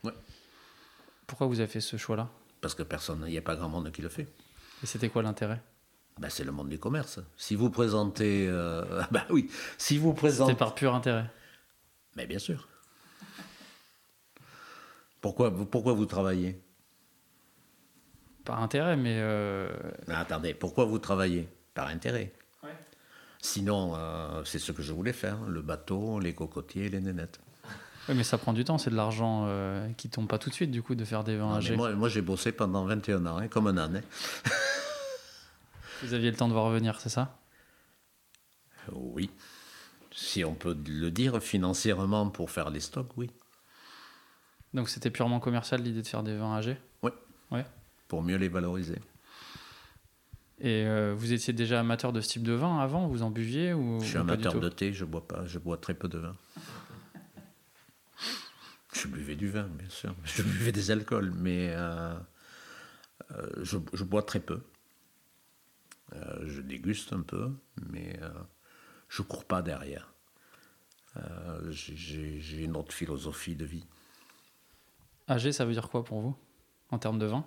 [0.02, 0.12] Ouais.
[1.26, 2.28] Pourquoi vous avez fait ce choix-là?
[2.60, 4.26] Parce que personne, il n'y a pas grand monde qui le fait.
[4.82, 5.60] Et c'était quoi l'intérêt?
[6.18, 7.20] Ben, c'est le monde du commerce.
[7.36, 8.48] Si vous présentez...
[8.48, 10.54] euh, bah oui, si vous C'était présentez...
[10.54, 11.30] par pur intérêt.
[12.16, 12.68] Mais bien sûr.
[15.20, 16.60] Pourquoi, pourquoi vous travaillez?
[18.48, 19.68] Par intérêt, mais euh,
[20.08, 21.46] Ah, Attendez, pourquoi vous travaillez?
[21.74, 22.32] Par intérêt.
[23.42, 27.38] Sinon, euh, c'est ce que je voulais faire, le bateau, les cocotiers, les nénettes.
[28.08, 30.54] Oui, mais ça prend du temps, c'est de l'argent euh, qui tombe pas tout de
[30.54, 31.76] suite, du coup, de faire des vins mais âgés.
[31.76, 33.96] moi, moi, j'ai bossé pendant 21 ans, hein, comme un âne.
[34.02, 34.50] hein.
[36.02, 37.38] Vous aviez le temps de voir revenir, c'est ça?
[38.92, 39.30] Oui.
[40.10, 43.30] Si on peut le dire financièrement pour faire les stocks, oui.
[44.72, 46.78] Donc c'était purement commercial l'idée de faire des vins âgés
[48.08, 48.98] Pour mieux les valoriser.
[50.60, 53.06] Et euh, vous étiez déjà amateur de ce type de vin avant?
[53.06, 55.94] Vous en buviez ou Je suis amateur de thé, je bois pas, je bois très
[55.94, 56.36] peu de vin.
[58.92, 60.14] Je buvais du vin, bien sûr.
[60.24, 62.18] Je buvais des alcools, mais euh,
[63.30, 64.60] euh, je, je bois très peu.
[66.42, 67.50] Je déguste un peu,
[67.90, 68.18] mais
[69.10, 70.10] je cours pas derrière.
[71.70, 73.86] J'ai une autre philosophie de vie.
[75.28, 76.34] Âgé, ça veut dire quoi pour vous
[76.90, 77.44] En termes de vin?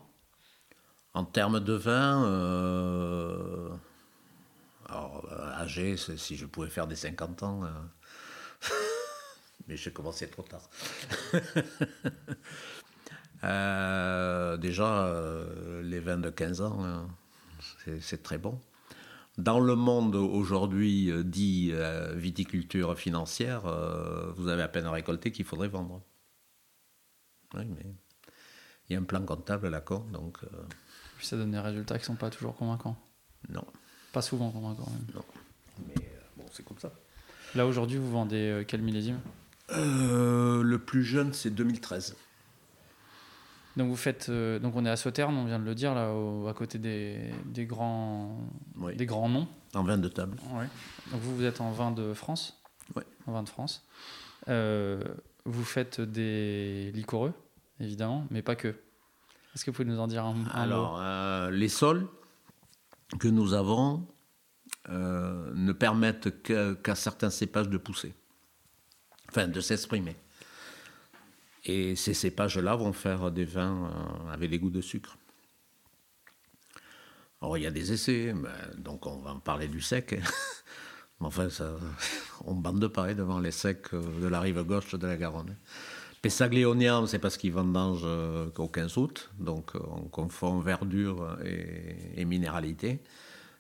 [1.14, 3.70] En termes de vin, euh,
[4.90, 7.70] alors, euh, âgé, si je pouvais faire des 50 ans, euh,
[9.68, 10.70] mais j'ai commencé trop tard.
[14.60, 15.12] Déjà,
[15.84, 18.60] les vins de 15 ans, euh, c'est- très bon.
[19.38, 21.74] Dans le monde aujourd'hui dit
[22.16, 23.64] viticulture financière,
[24.38, 26.02] vous avez à peine récolté qu'il faudrait vendre.
[27.54, 27.86] Oui, mais
[28.90, 30.40] il y a un plan comptable à la con, donc
[31.22, 32.98] Puis ça donne des résultats qui sont pas toujours convaincants.
[33.48, 33.64] non.
[34.12, 35.22] Pas souvent convaincants même.
[35.88, 36.92] Mais euh, bon, c'est comme ça.
[37.54, 39.20] Là aujourd'hui, vous vendez euh, quel millésime?
[39.72, 42.16] Euh, le plus jeune, c'est 2013.
[43.78, 46.12] Donc vous faites, euh, donc on est à Sauternes, on vient de le dire là,
[46.12, 48.36] au- à côté des, des grands,
[48.78, 48.96] Oui.
[48.96, 49.48] des grands noms.
[49.76, 50.38] En vin de table.
[50.54, 50.66] Ouais.
[51.12, 52.60] Donc vous, vous êtes en vin de France?
[52.96, 53.04] Ouais.
[53.28, 53.86] En vin de France.
[54.50, 55.02] Euh,
[55.46, 57.34] vous faites des liquoreux,
[57.80, 58.76] évidemment, mais pas que.
[59.54, 62.08] Est-ce que vous pouvez nous en dire un, un Alors, euh, les sols
[63.20, 64.08] que nous avons
[64.90, 68.14] euh, ne permettent qu'à certains cépages de pousser,
[69.30, 70.16] enfin de s'exprimer.
[71.66, 75.18] Et ces cépages-là vont faire des vins euh, avec des goûts de sucre.
[77.42, 78.34] Alors, il y a des essais,
[78.78, 80.20] donc on va en parler du sec.
[81.20, 81.76] enfin, ça,
[82.46, 85.58] on bande pareil devant les secs de la rive gauche de la Garonne.
[86.22, 92.26] Pessaglionium, c'est parce qu'ils vendangent euh, qu'au 15 août, donc euh, on confond verdure et,
[92.26, 93.00] minéralité.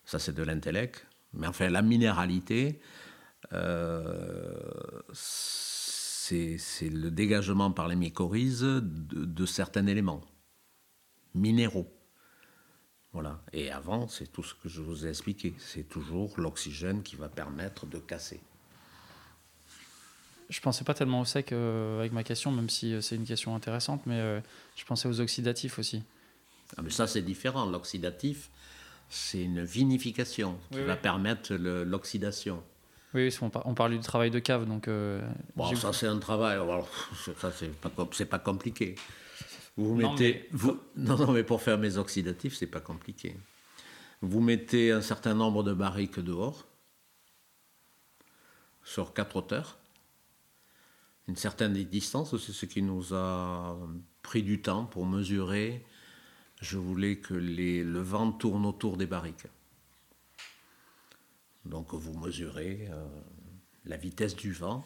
[0.05, 1.07] Ça, c'est de l'intellect.
[1.34, 2.80] Mais enfin, la minéralité,
[3.53, 4.53] euh,
[5.14, 10.22] c'est c'est le dégagement par les mycorhizes de, de certains éléments
[11.34, 11.91] minéraux.
[13.14, 13.41] Voilà.
[13.51, 15.53] Et avant, c'est tout ce que je vous ai expliqué.
[15.57, 18.39] C'est toujours l'oxygène qui va permettre de casser.
[20.52, 23.26] Je pensais pas tellement au sec euh, avec ma question, même si euh, c'est une
[23.26, 24.39] question intéressante, mais euh,
[24.76, 26.04] je pensais aux oxydatifs aussi.
[26.78, 27.66] Ah, mais ça, c'est différent.
[27.66, 28.49] L'oxydatif,
[29.10, 30.99] c'est une vinification qui Oui, va oui.
[31.02, 32.62] permettre l'oxydation.
[33.14, 34.88] Oui, on, par- on parlait du travail de cave, donc.
[34.88, 35.22] euh,
[35.56, 36.54] Bon, ça, c'est un travail.
[36.58, 36.88] Alors,
[37.38, 38.95] ça, c'est pas, pas compliqué.
[39.78, 40.34] Vous Non, mettez.
[40.52, 43.36] mais- Vous, non, non, mais pour faire mes oxydatifs, c'est pas compliqué.
[44.22, 46.68] Vous mettez un certain nombre de barriques dehors,
[48.84, 49.78] sur quatre hauteurs,
[51.28, 53.78] une certaine distance, c'est ce qui nous a
[54.22, 55.86] pris du temps pour mesurer.
[56.61, 59.47] Je voulais que le vent tourne autour des barriques.
[61.65, 63.05] Donc vous mesurez euh,
[63.86, 64.86] la vitesse du vent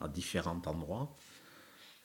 [0.00, 1.16] à différents endroits.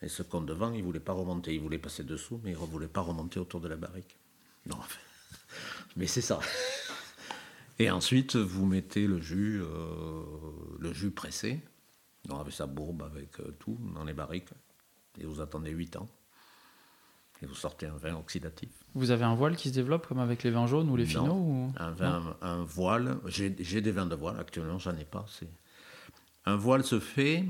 [0.01, 1.55] Et ce compte de vent, il ne voulait pas remonter.
[1.55, 4.17] Il voulait passer dessous, mais il ne voulait pas remonter autour de la barrique.
[4.67, 4.77] Non,
[5.95, 6.39] mais c'est ça.
[7.79, 10.23] Et ensuite, vous mettez le jus, euh,
[10.79, 11.61] le jus pressé,
[12.27, 14.49] donc avec sa bourbe, avec euh, tout, dans les barriques.
[15.19, 16.07] Et vous attendez 8 ans.
[17.41, 18.69] Et vous sortez un vin oxydatif.
[18.93, 21.09] Vous avez un voile qui se développe comme avec les vins jaunes ou les Non.
[21.09, 21.73] finaux ou...
[21.77, 25.25] Un vin, un voile, j'ai des vins de voile, actuellement j'en ai pas.
[26.45, 27.43] Un voile se fait,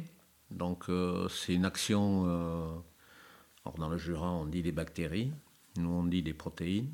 [0.50, 2.68] donc euh, c'est une action, euh,
[3.64, 5.32] alors dans le Jura on dit des bactéries,
[5.78, 6.92] nous on dit des protéines,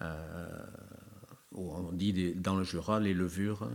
[0.00, 0.66] euh,
[1.52, 3.68] on dit des- dans le Jura les levures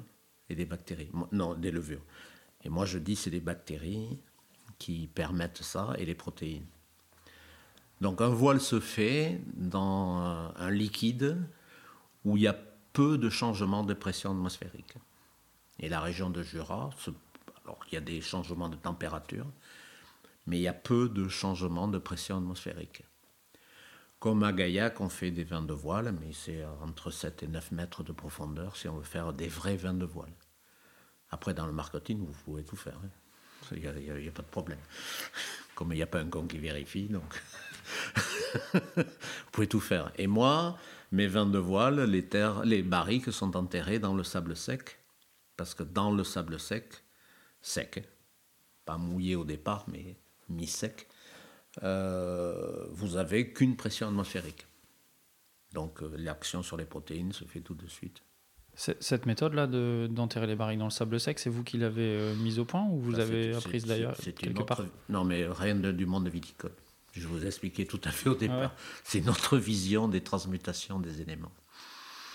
[0.49, 1.09] et des bactéries.
[1.31, 2.01] Non, des levures.
[2.63, 4.19] Et moi je dis c'est des bactéries
[4.77, 6.65] qui permettent ça et les protéines.
[8.01, 11.37] Donc un voile se fait dans un- un liquide
[12.25, 12.57] où il y a
[12.93, 14.95] peu de changements de pression atmosphérique.
[15.79, 16.89] Et la région de Jura,
[17.63, 19.45] alors il y a des changements de température,
[20.47, 23.03] mais il y a peu de changements de pression atmosphérique.
[24.19, 27.71] Comme à Gaillac, on fait des vins de voile, mais c'est entre 7 et 9
[27.71, 30.33] mètres de profondeur si on veut faire des vrais vins de voile.
[31.31, 32.99] Après, dans le marketing, vous pouvez tout faire.
[33.03, 33.09] hein.
[33.71, 34.79] Il n'y a, pas de problème.
[35.75, 37.41] Comme il n'y a pas un con qui vérifie, donc
[38.73, 39.03] vous
[39.51, 40.11] pouvez tout faire.
[40.17, 40.77] Et moi,
[41.11, 44.99] mes vins de voile, les, terres, les barriques sont enterrées dans le sable sec,
[45.55, 47.03] parce que dans le sable sec,
[47.61, 48.07] sec,
[48.85, 50.17] pas mouillé au départ, mais
[50.49, 51.07] mi-sec,
[51.83, 54.65] euh, vous avez qu'une pression atmosphérique.
[55.73, 58.23] Donc euh, l'action sur les protéines se fait tout de suite.
[58.79, 59.67] Cette méthode-là
[60.07, 62.87] d'enterrer les barriques dans le sable sec, c'est vous qui l'avez euh, mise au point
[62.89, 64.83] ou vous avez apprise d'ailleurs quelque part?
[65.09, 66.71] Non, mais rien du monde viticole.
[67.11, 68.73] Je vous ai expliqué tout à fait au départ.
[69.03, 71.51] C'est notre vision des transmutations des éléments.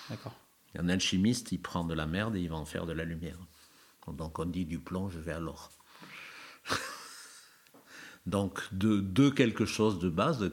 [0.07, 0.35] D'accord.
[0.77, 3.39] Un alchimiste, il prend de la merde et il va en faire de la lumière.
[4.07, 5.71] Donc on dit du plomb, je vais à l'or.
[8.27, 10.51] Donc de, quelque chose de base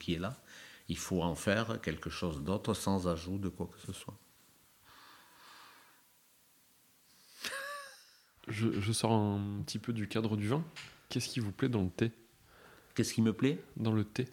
[0.00, 0.38] qui est là,
[0.88, 4.16] il faut en faire quelque chose d'autre sans ajout de quoi que ce soit.
[8.48, 10.64] Je, sors un petit peu du cadre du vin.
[11.08, 12.12] Qu'est-ce qui vous plaît dans le thé?
[12.94, 13.62] Qu'est-ce qui me plaît?
[13.76, 14.28] Dans le thé.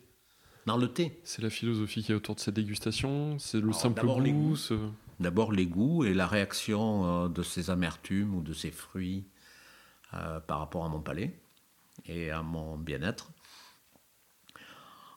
[0.66, 1.20] Dans le thé?
[1.24, 4.56] C'est la philosophie qui est autour de cette dégustation C'est le simple goût
[5.20, 9.26] D'abord les goûts et la réaction euh, de ces amertumes ou de ces fruits
[10.14, 11.40] euh, par rapport à mon palais
[12.06, 13.32] et à mon bien-être.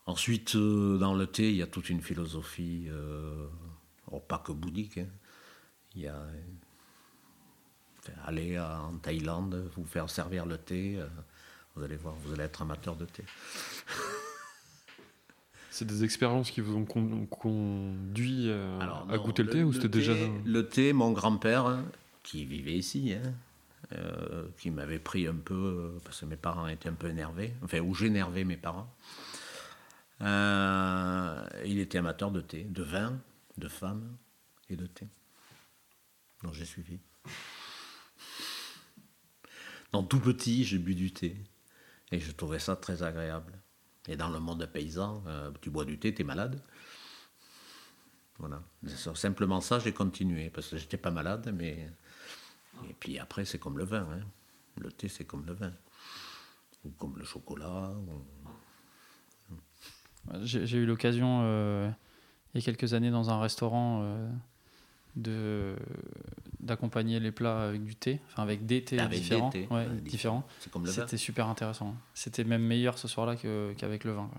[0.06, 2.88] Ensuite, euh, dans le thé, il y a toute une philosophie,
[4.10, 4.98] oh, pas que bouddhique.
[4.98, 5.08] Hein.
[5.94, 6.26] Il y a
[8.24, 10.98] aller en Thaïlande, vous faire servir le thé,
[11.74, 13.24] vous allez voir, vous allez être amateur de thé.
[15.70, 20.14] C'est des expériences qui vous ont conduit à, goûter le, thé ou c'était déjà.
[20.46, 21.82] Le thé, mon grand-père,
[22.22, 23.34] qui vivait ici, hein,
[23.92, 27.54] euh, qui m'avait pris un peu, euh, parce que mes parents étaient un peu énervés,
[27.62, 28.92] enfin, où j'énervais mes parents.
[30.22, 33.16] Euh, il était amateur de thé, de vin,
[33.58, 34.16] de femmes
[34.68, 35.06] et de thé.
[36.42, 36.98] Donc j'ai suivi.
[39.92, 41.36] Dans tout petit, j'ai bu du thé.
[42.12, 43.52] Et je trouvais ça très agréable.
[44.08, 46.60] Et dans le monde paysan, euh, tu bois du thé, tu es malade.
[48.38, 48.62] Voilà.
[49.14, 51.90] Simplement ça, j'ai continué, parce que j'étais pas malade, mais.
[52.88, 54.06] Et puis après, c'est comme le vin.
[54.10, 54.20] Hein.
[54.76, 55.72] Le thé, c'est comme le vin.
[56.84, 57.94] Ou comme le chocolat.
[60.42, 61.88] J'ai eu l'occasion, euh,
[62.54, 64.30] il y a quelques années, dans un restaurant, euh,
[65.16, 65.74] de
[66.60, 69.50] d'accompagner les plats avec du thé, enfin avec des thés différents.
[69.70, 70.46] ouais, différents.
[70.86, 71.94] C'était super intéressant.
[72.14, 73.36] C'était même meilleur ce soir-là
[73.76, 74.30] qu'avec le vin.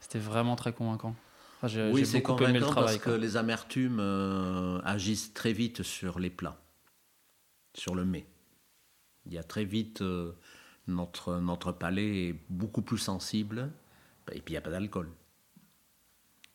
[0.00, 1.14] C'était vraiment très convaincant.
[1.62, 6.60] oui, c'est convaincant parce que les amertumes euh, agissent très vite sur les plats,
[7.74, 8.26] sur le mets.
[9.26, 10.32] Il y a très vite euh,
[10.86, 13.70] notre, notre palais est beaucoup plus sensible
[14.32, 15.10] et puis il n'y a pas d'alcool.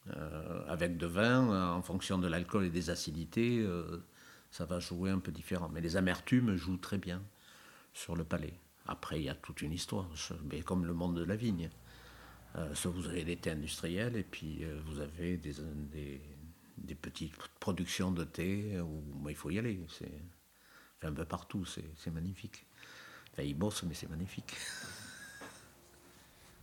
[0.09, 4.03] Euh, avec de vin, en fonction de l'alcool et des acidités, euh,
[4.51, 5.69] ça va jouer un peu différent.
[5.69, 7.21] Mais les amertumes jouent très bien
[7.93, 8.53] sur le palais.
[8.85, 10.09] Après, il y a toute une histoire,
[10.49, 11.69] mais comme le monde de la vigne.
[12.55, 15.53] Euh, vous avez des thés industriels et puis vous avez des,
[16.77, 19.79] des, petites productions de thé où il faut y aller.
[19.89, 22.65] C'est un peu partout, c'est magnifique.
[23.31, 24.53] Enfin, ils bossent, mais c'est magnifique.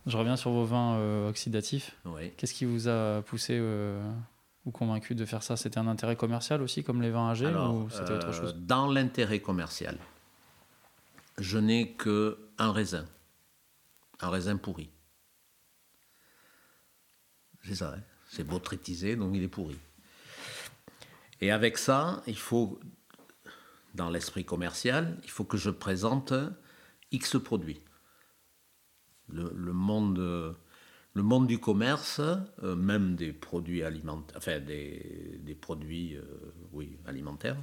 [0.07, 1.95] Je reviens sur vos vins euh, oxydatifs.
[2.37, 4.01] Qu'est-ce qui vous a poussé euh,
[4.65, 5.57] ou convaincu de faire ça?
[5.57, 8.53] C'était un intérêt commercial aussi, comme les vins âgés, ou c'était autre chose?
[8.55, 9.97] euh, Dans l'intérêt commercial,
[11.37, 13.05] je n'ai que un raisin,
[14.21, 14.89] un raisin pourri.
[17.63, 18.01] C'est ça, hein.
[18.27, 19.77] c'est botrytisé, donc il est pourri.
[21.41, 22.79] Et avec ça, il faut,
[23.93, 26.33] dans l'esprit commercial, il faut que je présente
[27.11, 27.81] X produits
[29.31, 30.55] le, monde,
[31.13, 32.21] le monde du commerce,
[32.63, 36.23] euh, même des produits alimentaires, enfin des, produits euh,
[36.71, 37.57] oui, alimentaires,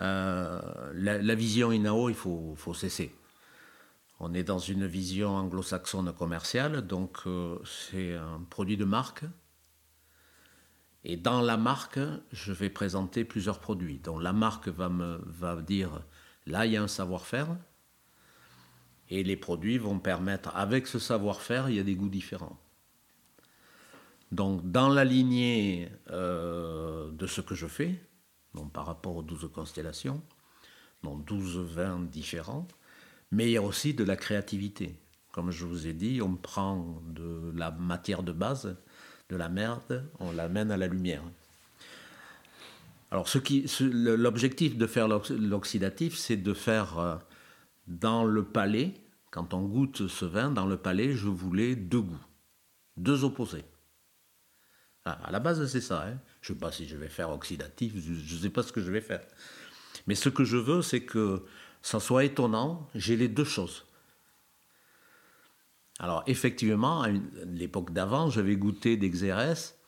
[0.00, 3.14] euh, la, vision INAO, il faut, faut, cesser.
[4.20, 7.22] On est dans une vision anglo-saxonne commerciale, donc
[7.64, 9.24] c'est un produit de marque.
[11.04, 11.98] Et dans la marque,
[12.30, 13.98] je vais présenter plusieurs produits.
[13.98, 16.02] Donc la marque va me va dire,
[16.46, 17.56] là il y a un savoir-faire,
[19.12, 22.58] et les produits vont permettre, avec ce savoir-faire, il y a des goûts différents.
[24.32, 27.94] Donc dans la lignée euh, de ce que je fais,
[28.54, 30.22] donc par rapport aux 12 constellations,
[31.02, 32.66] donc 12 vins différents,
[33.30, 34.98] mais il y a aussi de la créativité.
[35.30, 38.78] Comme je vous ai dit, on prend de la matière de base,
[39.28, 41.22] de la merde, on l'amène à la lumière.
[43.10, 43.28] Alors
[43.82, 47.16] l'objectif de faire l'oxydatif, c'est de faire euh,
[47.86, 48.94] dans le palais
[49.32, 52.24] quand on goûte ce vin dans le palais, je voulais deux goûts,
[52.98, 53.64] deux opposés.
[55.06, 56.06] Ah, à la base, c'est ça.
[56.06, 56.18] Hein.
[56.42, 58.82] Je ne sais pas si je vais faire oxydatif, je ne sais pas ce que
[58.82, 59.22] je vais faire.
[60.06, 61.44] Mais ce que je veux, c'est que
[61.80, 63.86] ça soit étonnant, j'ai les deux choses.
[65.98, 67.08] Alors, effectivement, à
[67.46, 69.78] l'époque d'avant, j'avais goûté des xérès,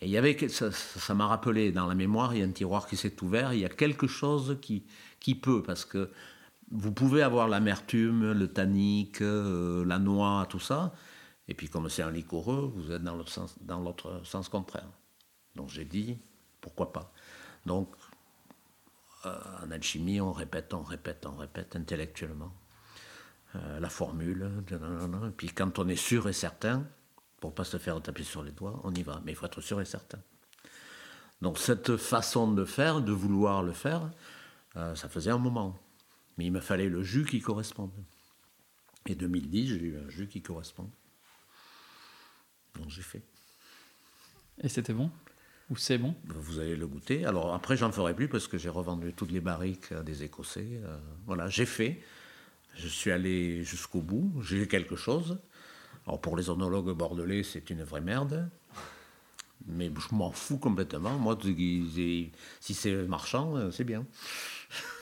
[0.00, 2.86] et il y avait, ça m'a rappelé dans la mémoire, il y a un tiroir
[2.86, 4.84] qui s'est ouvert, il y a quelque chose qui,
[5.20, 6.10] qui peut, parce que
[6.72, 10.94] vous pouvez avoir l'amertume, le tannique, euh, la noix, tout ça.
[11.46, 13.94] Et puis comme c'est un liquoreux, vous êtes dans l'autre sens, dans
[14.24, 14.88] sens contraire.
[15.54, 16.18] Donc j'ai dit,
[16.60, 17.12] pourquoi pas.
[17.66, 17.94] Donc
[19.26, 22.52] euh, en alchimie, on répète, on répète, on répète intellectuellement
[23.54, 24.50] euh, la formule.
[24.70, 26.86] Et puis quand on est sûr et certain,
[27.38, 29.20] pour pas se faire taper sur les doigts, on y va.
[29.24, 30.18] Mais il faut être sûr et certain.
[31.42, 34.10] Donc cette façon de faire, de vouloir le faire,
[34.74, 35.76] ça faisait un moment.
[36.38, 37.92] Mais il me fallait le jus qui corresponde.
[39.06, 40.90] Et 2010, j'ai eu un jus qui correspond.
[42.74, 43.22] Donc j'ai fait.
[44.62, 45.10] Et c'était bon?
[45.70, 46.14] Ou c'est bon?
[46.26, 47.24] Vous allez le goûter.
[47.24, 50.80] Alors après, j'en ferai plus parce que j'ai revendu toutes les barriques à des Écossais.
[50.84, 52.02] Euh, voilà, j'ai fait.
[52.74, 54.32] Je suis allé jusqu'au bout.
[54.42, 55.38] J'ai eu quelque chose.
[56.06, 58.50] Alors pour les onologues bordelais, c'est une vraie merde.
[59.66, 61.16] Mais je m'en fous complètement.
[61.18, 61.38] Moi,
[62.60, 64.04] si c'est marchand, euh, c'est bien.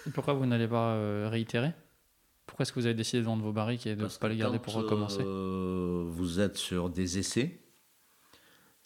[0.07, 1.73] Et pourquoi vous n'allez pas euh, réitérer?
[2.47, 4.37] Pourquoi est-ce que vous avez décidé de vendre vos barriques et de ne pas les
[4.37, 5.23] garder pour recommencer?
[5.25, 7.61] euh, Vous êtes sur des essais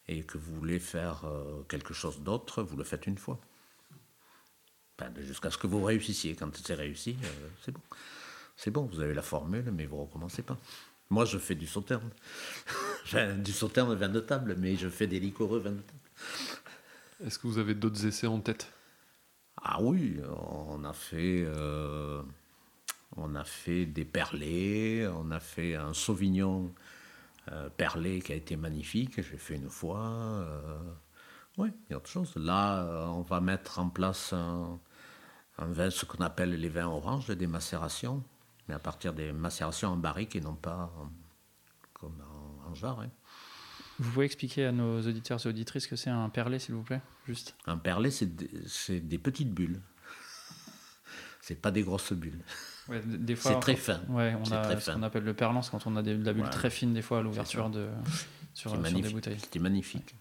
[0.07, 1.24] et que vous voulez faire
[1.68, 3.41] quelque chose d'autre, vous le faites une fois.
[5.20, 6.35] Jusqu'à ce que vous réussissiez.
[6.37, 7.16] Quand c'est réussi,
[7.64, 7.80] c'est bon.
[8.57, 10.59] C'est bon, vous avez la formule, mais vous ne recommencez pas.
[11.11, 12.11] Moi, je fais du sauterne.
[13.39, 15.99] du sauterne vin de table, mais je fais des liquoreux vin de table.
[17.26, 18.70] Est-ce que vous avez d'autres essais en tête?
[19.62, 20.20] Ah oui,
[20.68, 22.22] on a fait, euh,
[23.16, 26.72] des perlés, on a fait un sauvignon
[27.50, 29.16] euh, perlé qui a été magnifique.
[29.16, 30.07] J'ai fait une fois.
[30.07, 30.78] Euh,
[31.57, 32.34] oui, il y a autre chose.
[32.36, 34.78] Là, on va mettre en place un,
[35.59, 38.22] vin, ce qu'on appelle les vins oranges, des macérations
[38.68, 40.90] mais à partir des macérations en barrique et non pas
[41.92, 43.00] comme en, en jarre.
[43.00, 43.11] Hein.
[43.99, 46.82] Vous pouvez expliquer à nos auditeurs et auditrices ce que c'est un perlé, s'il vous
[46.82, 47.55] plaît Juste.
[47.66, 49.80] Un perlé, c'est des, des, petites bulles.
[51.40, 52.40] c'est pas des grosses bulles.
[52.88, 53.01] Ouais,
[53.36, 54.01] c'est très fin.
[54.09, 56.70] Ouais, on a ce qu'on appelle le perlance quand on a de la bulle très
[56.70, 57.88] fine des fois à l'ouverture de
[58.53, 59.38] sur, sur des bouteilles.
[59.40, 60.14] C'était magnifique.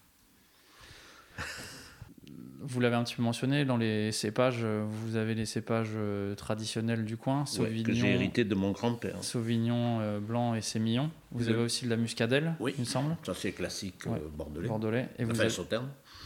[2.66, 6.34] Vous l'avez un petit peu mentionné, dans les cépages, euh, vous avez les cépages euh,
[6.34, 7.84] traditionnels du coin, Sauvignon.
[7.84, 9.22] que j'ai hérité de mon grand-père.
[9.22, 11.10] Sauvignon euh, blanc et sémillon.
[11.32, 13.16] Vous avez aussi de la muscadelle, il me semble.
[13.24, 14.68] Ça c'est classique bordelais.
[14.68, 15.08] Bordelais.
[15.18, 15.52] Et vous, avez,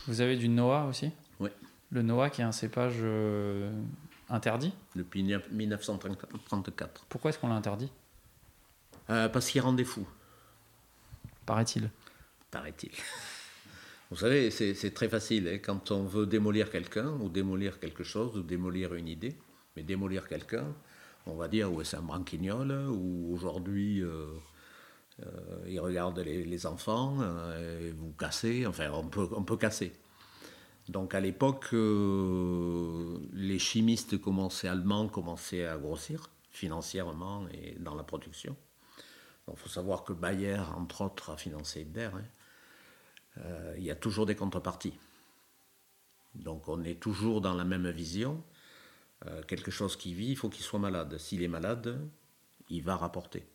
[0.07, 1.11] vous avez du Noah aussi
[1.41, 1.51] Oui.
[1.91, 3.03] Le Noah qui est un cépage
[4.31, 7.07] interdit Depuis 1934.
[7.09, 7.91] Pourquoi est-ce qu'on l'a interdit
[9.09, 10.07] Parce qu'il rendait fou.
[11.47, 11.91] Paraît-il.
[12.53, 12.91] Paraît-il.
[14.11, 15.49] Vous savez, c'est très facile.
[15.49, 19.37] Hein, quand on veut démolir quelqu'un, ou démolir quelque chose, ou démolir une idée,
[19.77, 20.75] mais démolir quelqu'un,
[21.27, 24.27] on va dire, ouais, c'est un branquignol, ou aujourd'hui, euh,
[25.21, 29.93] euh, il regarde les, enfants, euh, et vous cassez, enfin, on peut, on peut casser.
[30.89, 38.57] Donc à l'époque, les chimistes commençaient, allemands commençaient à grossir financièrement et dans la production.
[39.51, 42.09] Il faut savoir que Bayer, entre autres, a financé Hitler.
[42.15, 42.25] Hein.
[43.79, 44.95] Il y a toujours des contreparties.
[46.35, 48.43] Donc on est toujours dans la même vision.
[49.27, 51.17] Euh, quelque chose qui vit, il faut qu'il soit malade.
[51.19, 51.99] S'il est malade,
[52.69, 53.47] il va rapporter.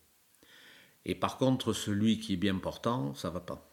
[1.06, 3.70] Et par contre, celui qui est bien portant, ça va pas.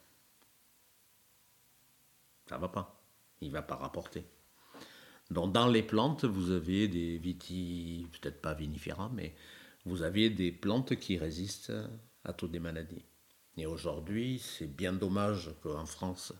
[2.48, 3.00] Ça va pas.
[3.40, 4.24] Il va pas rapporter.
[5.30, 9.34] Donc dans les plantes, vous avez des viti, peut-être pas vinifera, mais
[9.84, 11.72] vous avez des plantes qui résistent
[12.24, 13.04] à toutes les maladies.
[13.60, 16.32] Et aujourd'hui, c'est bien dommage qu'en France,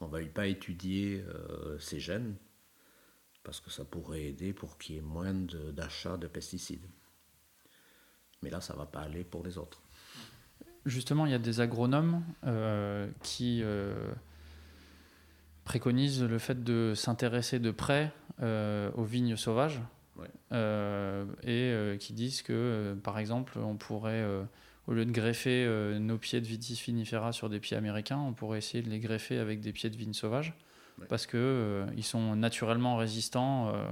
[0.00, 2.34] on ne veuille pas étudier euh, ces gènes,
[3.42, 6.86] parce que ça pourrait aider pour qu'il y ait moins d'achats de, pesticides.
[8.40, 9.82] Mais là, ça ne va pas aller pour les autres.
[10.86, 14.10] Justement, il y a des agronomes euh, qui euh,
[15.64, 19.82] préconisent le fait de s'intéresser de près aux vignes sauvages
[20.52, 24.24] et qui disent que, par exemple, on pourrait
[24.86, 28.32] au lieu de greffer euh, nos pieds de vitis vinifera sur des pieds américains, on
[28.32, 30.54] pourrait essayer de les greffer avec des pieds de vigne sauvage,
[31.08, 33.84] parce qu'ils euh, ils sont naturellement résistants euh,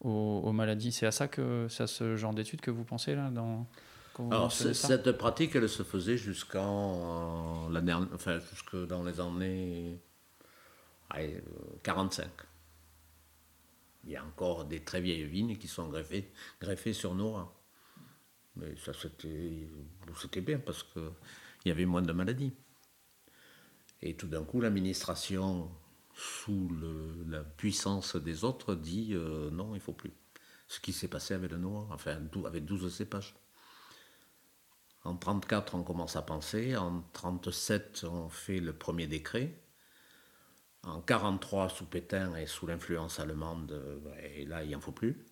[0.00, 0.92] aux, maladies.
[0.92, 3.66] C'est à ça que c'est à ce genre d'études que vous pensez là dans
[4.30, 7.82] Alors cette pratique, elle se faisait jusqu'en la
[8.14, 9.98] enfin jusque dans les années
[11.82, 12.28] 45.
[14.04, 17.36] Il y a encore des très vieilles vignes qui sont greffées, greffées sur nos
[18.56, 21.02] mais ça, c'était bien parce qu'il
[21.66, 22.52] y avait moins de maladies.
[24.02, 25.70] Et tout d'un coup, l'administration,
[26.14, 26.70] sous
[27.28, 30.12] la puissance des autres, dit euh, non, il ne faut plus.
[30.68, 33.34] Ce qui s'est passé avec le noir, enfin avec 12 cépages.
[35.02, 36.76] En 1934, on commence à penser.
[36.76, 39.54] En 1937, on fait le premier décret.
[40.82, 43.82] En 1943, sous Pétain et sous l'influence allemande,
[44.22, 45.24] et là, il n'en faut plus.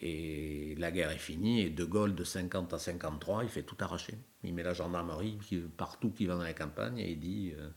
[0.00, 3.76] Et la guerre est finie, et De Gaulle, de 50 à 53, il fait tout
[3.80, 4.18] arracher.
[4.42, 5.38] Il met la gendarmerie
[5.76, 7.52] partout qui va dans la campagne, et il dit...
[7.56, 7.68] euh,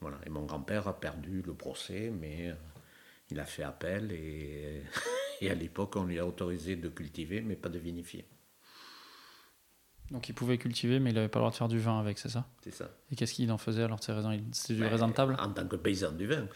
[0.00, 0.18] voilà.
[0.26, 2.54] Et mon grand-père a perdu le procès, mais euh,
[3.30, 4.82] il a fait appel, et,
[5.40, 8.26] et à l'époque, on lui a autorisé de cultiver, mais pas de vinifier.
[10.10, 12.18] Donc il pouvait cultiver, mais il n'avait pas le droit de faire du vin avec,
[12.18, 12.46] c'est ça?
[12.62, 12.90] C'est ça.
[13.10, 15.12] Et qu'est-ce qu'il en faisait alors de ces raisins Il- C'était du Ben, raisin de
[15.14, 16.46] table En tant que paysan du vin,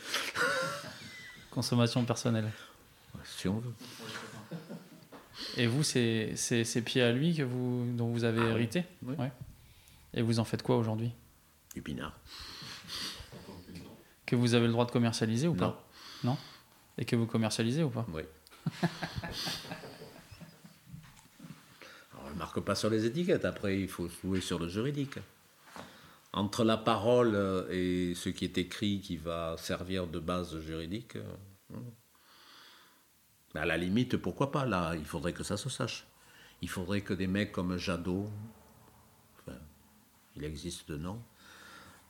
[1.51, 2.51] Consommation personnelle.
[3.25, 3.75] si on veut.
[5.57, 8.85] Et vous, c'est c'est ces pieds à lui que vous, dont vous avez Ah hérité
[9.03, 9.15] Oui.
[9.17, 9.33] Ouais.
[10.15, 11.13] Et vous en faites quoi aujourd'hui?
[11.75, 12.19] Du pinard.
[14.27, 15.87] Que vous avez le droit de commercialiser ou pas?
[16.25, 16.37] Non
[16.99, 18.07] Et que vous commercialisez ou pas?
[18.13, 18.23] Oui.
[22.25, 25.19] On ne marque pas sur les étiquettes, après il faut jouer sur le juridique.
[26.33, 31.17] Entre la parole euh, et ce qui est écrit qui va servir de base juridique,
[33.55, 36.07] à la limite, pourquoi pas Là, il faudrait que ça se sache.
[36.63, 38.29] Il faudrait que des mecs comme Jadot,
[39.41, 39.59] enfin,
[40.37, 41.21] il existe de nom,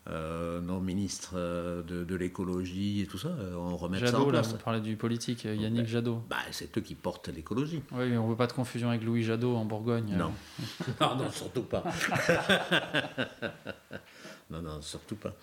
[0.09, 4.19] euh, nos ministres euh, de, de l'écologie et tout ça, euh, on remette ça en
[4.19, 4.53] Jadot, là, place.
[4.53, 5.87] vous parlez du politique, Yannick Ouais.
[5.87, 6.25] Jadot.
[6.29, 7.83] Bah, c'est eux qui portent l'écologie.
[7.93, 10.17] Oui, mais on ne veut pas de confusion avec Louis Jadot en Bourgogne.
[10.17, 10.33] Non.
[11.01, 11.85] non, non, surtout pas.
[14.51, 15.35] non, non, surtout pas.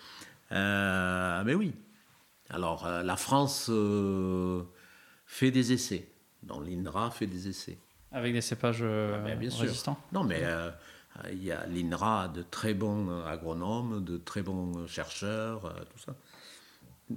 [0.52, 1.74] Euh, mais oui.
[2.50, 4.62] Alors, la France euh,
[5.28, 6.08] fait des essais.
[6.42, 7.78] Donc, l'INRA fait des essais.
[8.10, 9.60] Avec des cépages euh, Ah, ben, bien sûr.
[9.60, 10.70] résistants Non, mais euh,
[11.30, 15.84] il y a l'INRA a de très bons euh, agronomes, de très bons chercheurs, euh,
[15.92, 16.16] tout ça.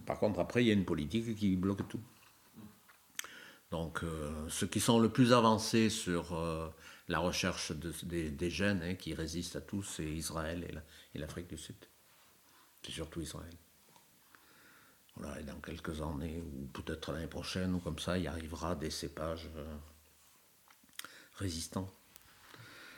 [0.05, 1.99] Par contre, après, il y a une politique qui bloque tout.
[3.71, 6.67] Donc, euh, ceux qui sont le plus avancés sur euh,
[7.07, 10.83] la recherche de- des, des gènes hein, qui résistent à tout, c'est Israël et la-
[11.15, 11.75] et l'Afrique du Sud.
[12.83, 13.53] C'est surtout Israël.
[15.17, 18.89] Voilà, et dans quelques années, ou peut-être l'année prochaine, ou comme ça, il arrivera des
[18.89, 19.75] cépages euh,
[21.35, 21.89] résistants.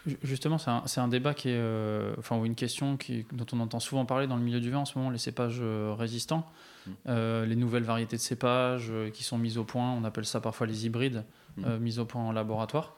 [0.05, 3.45] Ju- Justement, c'est un, un débat qui est, euh, enfin, ou une question qui, dont
[3.53, 5.93] on entend souvent parler dans le milieu du vin en ce moment, les cépages euh,
[5.97, 6.49] résistants,
[6.85, 6.91] Mm.
[7.07, 10.67] Euh, les nouvelles variétés de cépages qui sont mises au point, on appelle ça parfois
[10.67, 11.23] les hybrides,
[11.55, 11.77] Mm.
[11.77, 12.97] mises au point en laboratoire.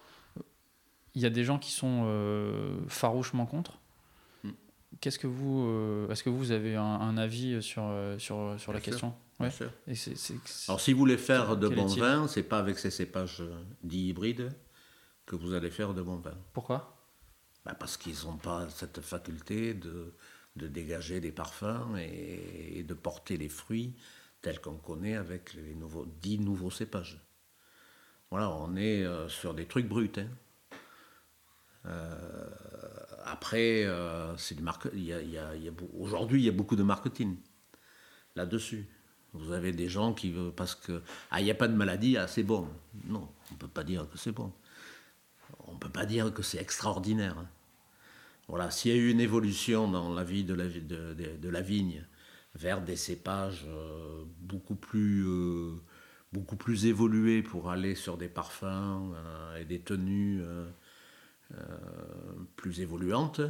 [1.14, 2.08] Il y a des gens qui sont
[2.88, 3.78] farouchement contre.
[5.02, 8.74] Qu'est-ce que vous, euh, est-ce que vous avez un, un avis sur, euh, sur, sur
[8.74, 8.86] la sûr.
[8.92, 9.52] question Bien Ouais.
[9.52, 9.72] sûr.
[9.88, 9.94] Et
[10.68, 14.08] Alors, si vous voulez faire de bons vins, c'est pas avec ces cépages euh, dits
[14.10, 14.52] hybrides
[15.26, 16.38] que vous allez faire de bons vins.
[16.54, 16.98] Pourquoi?
[17.66, 20.14] Bah, parce qu'ils n'ont pas cette faculté de,
[20.56, 23.96] de dégager des parfums et, et de porter les fruits
[24.42, 27.20] tels qu'on connaît avec les nouveaux, dix nouveaux cépages.
[28.32, 30.12] Voilà, on est euh, sur des trucs bruts.
[30.18, 30.28] hein.
[31.86, 32.48] Euh,
[33.26, 33.86] après,
[36.00, 37.36] aujourd'hui, il y a beaucoup de marketing
[38.36, 38.88] là-dessus.
[39.34, 41.02] Vous avez des gens qui veulent, parce que,
[41.32, 42.68] ah, il n'y a pas de maladie, ah, c'est bon.
[43.08, 44.52] Non, on ne peut pas dire que c'est bon.
[45.68, 47.38] On ne peut pas dire que c'est extraordinaire.
[47.38, 47.48] hein.
[48.48, 52.06] Voilà, s'il y a eu une évolution dans la vie de la, vigne
[52.54, 55.74] vers des cépages euh, beaucoup, plus, euh,
[56.32, 60.44] beaucoup plus évolués pour aller sur des parfums euh, et des tenues
[62.56, 63.42] plus évoluantes,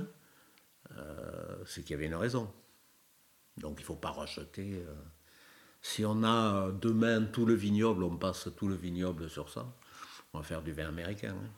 [0.98, 2.52] euh, c'est qu'il y avait une raison.
[3.58, 4.84] Donc il ne faut pas racheter.
[4.86, 4.94] euh,
[5.82, 9.68] si on a euh, demain tout le vignoble, on passe tout le vignoble sur ça,
[10.34, 11.36] on va faire du vin américain.
[11.36, 11.50] hein.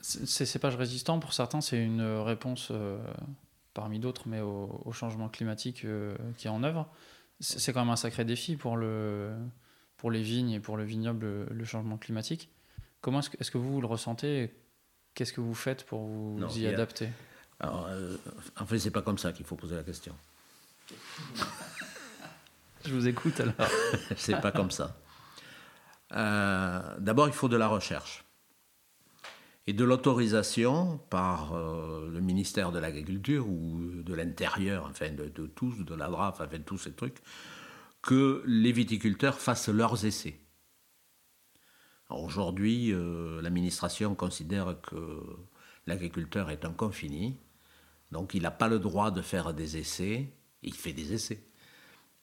[0.00, 2.98] Ces cépages résistants, pour certains, c'est une réponse euh,
[3.72, 6.88] parmi d'autres, mais au, changement climatique euh, qui est en œuvre.
[7.38, 9.32] C'est quand même un sacré défi pour, le,
[9.96, 12.50] pour les vignes et pour le vignoble, le, le changement climatique.
[13.02, 14.54] Comment est-ce que, vous, le ressentez et
[15.14, 17.08] Qu'est-ce que vous faites pour vous Non, y a- adapter?
[17.60, 18.16] Alors, euh,
[18.58, 20.16] en fait, c'est pas comme ça qu'il faut poser la question.
[22.84, 23.54] Je vous écoute alors.
[24.16, 24.96] c'est pas comme ça.
[26.12, 28.24] Euh, D'abord, il faut de la recherche
[29.66, 35.46] et de l'autorisation par euh, le ministère de l'Agriculture ou de l'Intérieur, enfin de, de
[35.46, 37.18] tous, de la DRAF, enfin de tous ces trucs,
[38.00, 40.40] que les viticulteurs fassent leurs essais.
[42.14, 45.22] Aujourd'hui, euh, l'administration considère que
[45.86, 47.38] l'agriculteur est un confini,
[48.10, 50.28] donc il n'a pas le droit de faire des essais,
[50.62, 51.42] il fait des essais.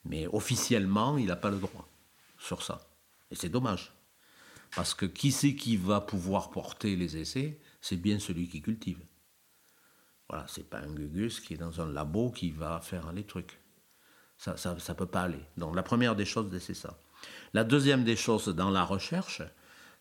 [0.06, 1.88] Mais officiellement, il n'a pas le droit
[2.38, 2.88] sur ça.
[3.32, 3.92] Et c'est dommage.
[4.76, 7.60] Parce que qui c'est qui va pouvoir porter les essais?
[7.82, 9.00] C'est bien celui qui cultive.
[10.30, 13.60] Voilà, c'est pas un gugus qui est dans un labo qui va faire les trucs.
[14.38, 15.44] Ça ça peut pas aller.
[15.58, 17.00] Donc la première des choses, c'est ça.
[17.54, 19.42] La deuxième des choses dans la recherche,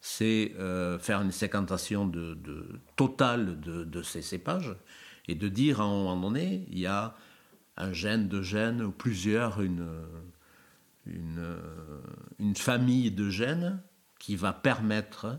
[0.00, 4.76] c'est euh, faire une séquentation de, de- totale de, ces cépages
[5.26, 7.16] et de dire à un moment donné, il y a
[7.76, 9.86] un gène, deux gènes, ou plusieurs, une,
[11.06, 13.80] une, famille de gènes
[14.18, 15.38] qui va permettre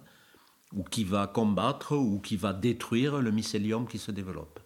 [0.74, 4.60] ou qui va combattre ou qui va détruire le mycélium qui se développe.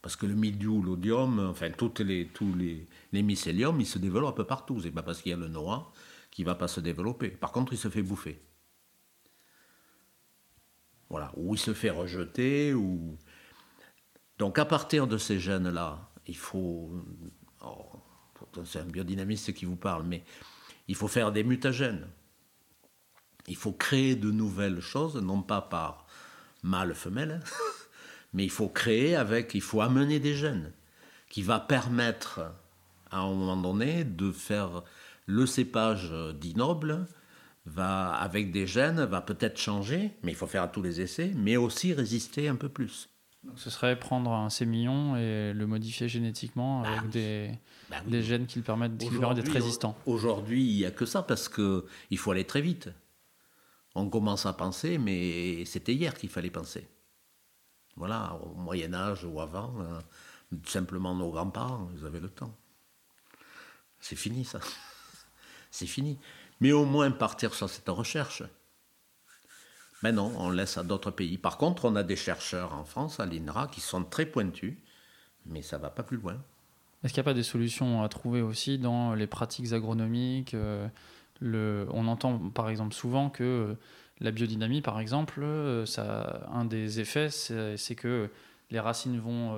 [0.00, 1.68] Parce que le mildiou, l'odium, enfin
[1.98, 4.80] les, tous les, les mycéliums, ils se développent partout.
[4.80, 5.92] C'est pas parce qu'il y a le noir
[6.30, 7.28] qui va pas se développer.
[7.28, 8.40] Par contre, il se fait bouffer.
[11.08, 13.16] Voilà, ou il se fait rejeter, ou...
[14.38, 16.90] Donc à partir de ces gènes-là, il faut...
[17.64, 17.86] Oh,
[18.64, 20.22] c'est un biodynamiste qui vous parle, mais
[20.88, 22.06] il faut faire des mutagènes.
[23.48, 26.06] Il faut créer de nouvelles choses, non pas par
[26.62, 27.40] mâle-femelle,
[28.32, 30.72] mais il faut créer avec, il faut amener des gènes
[31.28, 32.40] qui va permettre
[33.10, 34.82] à un moment donné de faire
[35.26, 37.06] le cépage dit noble,
[37.66, 41.56] va, avec des gènes, va peut-être changer, mais il faut faire tous les essais, mais
[41.56, 43.08] aussi résister un peu plus.
[43.44, 47.50] Donc ce serait prendre un sémillon et le modifier génétiquement avec Bah, des,
[47.90, 48.10] Bah oui.
[48.10, 49.96] des gènes qui, le permettent, qui lui permettent d'être résistant.
[50.06, 52.88] Aujourd'hui, il n'y a que ça parce qu'il faut aller très vite.
[53.94, 56.88] On commence à penser, mais c'était hier qu'il fallait penser.
[57.94, 60.00] Voilà, au Moyen Âge ou avant, euh,
[60.66, 62.54] simplement nos grands-parents, ils avaient le temps.
[64.00, 64.60] C'est fini ça.
[65.70, 66.18] C'est fini.
[66.60, 68.42] Mais au moins partir sur cette recherche.
[70.02, 71.38] Mais non, on laisse à d'autres pays.
[71.38, 74.76] Par contre, on a des chercheurs en France, à l'INRA, qui sont très pointus,
[75.46, 76.38] mais ça va pas plus loin.
[77.02, 80.88] Est-ce qu'il n'y a pas des solutions à trouver aussi dans les pratiques agronomiques euh,
[81.42, 83.74] On entend par exemple souvent que euh,
[84.20, 88.30] la biodynamie, par exemple, euh, ça, un des effets, c'est que
[88.70, 89.56] les racines vont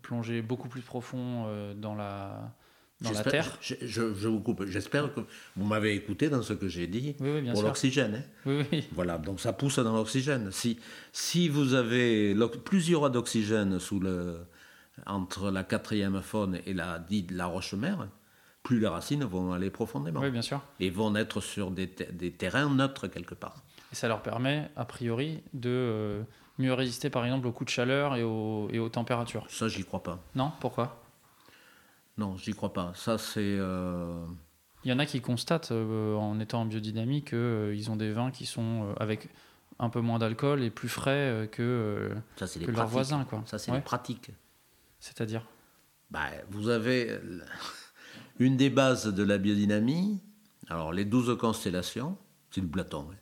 [0.00, 2.54] plonger beaucoup plus profond dans la,
[3.00, 3.56] dans la terre.
[3.60, 4.64] Je, je- je vous coupe.
[4.66, 5.20] J'espère que
[5.56, 8.14] vous m'avez écouté dans ce que j'ai dit Oui, oui, bien pour l'oxygène.
[8.16, 8.22] hein.
[8.46, 8.84] Oui, oui.
[8.92, 10.50] Voilà, donc ça pousse dans l'oxygène.
[10.52, 10.78] Si,
[11.12, 12.34] si vous avez.
[12.64, 14.38] Plus il y aura d'oxygène sous le,
[15.06, 18.08] entre la quatrième faune et la, dite la roche-mère,
[18.62, 20.20] plus les racines vont aller profondément.
[20.20, 20.60] Oui, bien sûr.
[20.80, 23.62] Et vont être sur des terrains neutres quelque part.
[23.92, 26.22] Et ça leur permet, a priori, de euh,
[26.58, 29.46] mieux résister, par exemple, aux coups de chaleur et aux, et aux températures.
[29.48, 30.22] Ça, j'y crois pas.
[30.34, 30.52] Non?
[30.60, 31.00] Pourquoi?
[32.18, 32.92] Non, j'y crois pas.
[32.94, 33.40] Ça, c'est.
[33.58, 34.24] euh,
[34.84, 38.30] Il y en a qui constatent, euh, en étant en biodynamie, qu'ils ont des vins
[38.30, 39.28] qui sont euh, avec
[39.78, 42.92] un peu moins d'alcool et plus frais euh, que, euh, ça, que leurs pratiques.
[42.92, 43.24] voisins.
[43.24, 43.42] Quoi.
[43.46, 43.80] Ça, c'est Ouais.
[43.80, 44.30] pratiques.
[44.98, 45.42] C'est-à-dire
[46.10, 47.20] Ben, vous avez euh,
[48.40, 50.20] une des bases de la biodynamie.
[50.68, 52.16] Alors, les 12 constellations,
[52.50, 53.06] c'est du Platon.
[53.12, 53.16] hein.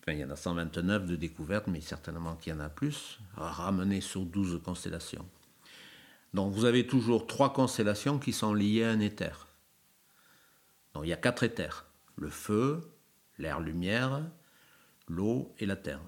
[0.00, 3.18] Enfin, il y en a 129 de découvertes, mais certainement qu'il y en a plus,
[3.36, 5.24] ramenées sur 12 constellations.
[6.34, 9.48] Donc, vous avez toujours trois constellations qui sont liées à un éther.
[10.94, 11.86] Donc, il y a quatre éthers
[12.20, 12.92] le feu,
[13.38, 14.22] l'air-lumière,
[15.08, 16.00] l'eau et la terre.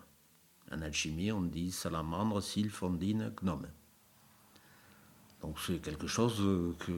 [0.71, 3.67] En alchimie, on dit salamandre, sylphe, ondine, gnome.
[5.41, 6.93] Donc c'est quelque chose euh, que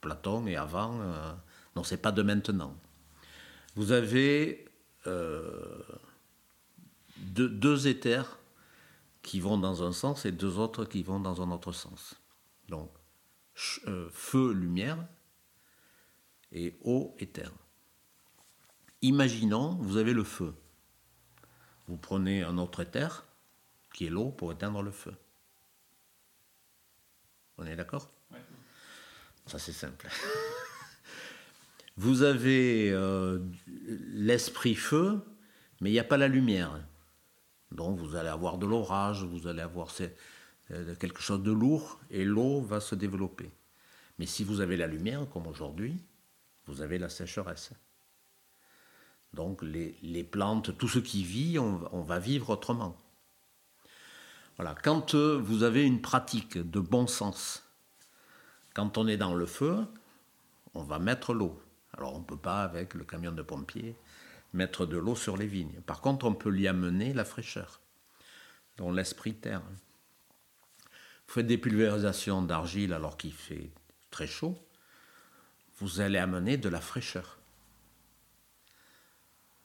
[0.00, 1.32] Platon et avant, euh,
[1.74, 2.76] non, c'est pas de maintenant.
[3.74, 4.66] Vous avez
[5.06, 5.82] euh,
[7.16, 8.37] deux, deux éthers
[9.22, 12.14] qui vont dans un sens et deux autres qui vont dans un autre sens.
[12.68, 12.90] Donc
[13.86, 15.06] euh, feu, lumière
[16.52, 17.50] et eau, éther.
[19.02, 20.54] Imaginons, vous avez le feu.
[21.86, 23.24] Vous prenez un autre éther,
[23.94, 25.14] qui est l'eau, pour éteindre le feu.
[27.56, 28.10] On est d'accord?
[29.46, 30.08] Ça, c'est simple.
[31.96, 35.20] Vous avez euh, l'esprit feu,
[35.80, 36.80] mais il n'y a pas la lumière.
[37.70, 39.88] Donc vous allez avoir de l'orage, vous allez avoir
[40.70, 43.50] euh, quelque chose de lourd, et l'eau va se développer.
[44.18, 46.02] Mais si vous avez la lumière, comme aujourd'hui,
[46.66, 47.72] vous avez la sécheresse.
[49.32, 52.96] Donc les, plantes, tout ce qui vit, on, va- on va vivre autrement.
[54.56, 57.64] Voilà, quand euh, vous avez une pratique de bon sens,
[58.74, 59.86] quand on est dans le feu,
[60.74, 61.60] on va mettre l'eau.
[61.92, 63.96] Alors on ne peut pas, avec le camion de pompiers,
[64.52, 65.80] mettre de l'eau sur les vignes.
[65.86, 67.80] Par contre, on peut y amener la fraîcheur,
[68.76, 69.62] dont l'esprit terre.
[71.26, 73.70] Vous faites des pulvérisations d'argile alors qu'il fait
[74.10, 74.58] très chaud,
[75.78, 77.38] vous allez amener de la fraîcheur.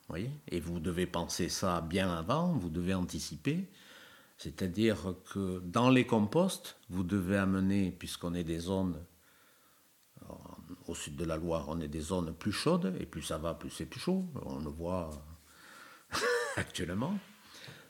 [0.01, 0.31] Vous voyez?
[0.49, 3.69] Et vous devez penser ça bien avant, vous devez anticiper.
[4.37, 9.01] C'est-à-dire que dans les composts, vous devez amener, puisqu'on est des zones,
[10.87, 13.53] au sud de la Loire, on est des zones plus chaudes, et plus ça va,
[13.53, 14.25] plus c'est plus chaud.
[14.45, 15.09] On le voit
[16.55, 17.17] actuellement.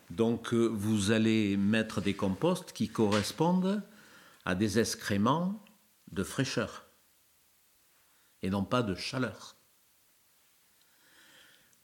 [0.10, 3.82] Donc euh, vous allez mettre des composts qui correspondent
[4.46, 5.64] à des excréments
[6.12, 6.86] de fraîcheur,
[8.42, 9.56] et non pas de chaleur.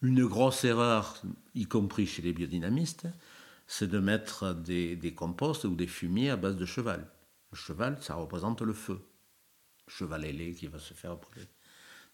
[0.02, 1.22] Une grosse erreur,
[1.56, 3.08] y compris chez les biodynamistes,
[3.68, 7.12] c'est de mettre des, des composts ou des fumiers à base de cheval.
[7.52, 9.02] Le cheval, ça représente le feu.
[9.90, 11.48] Cheval ailé qui va se faire brûler.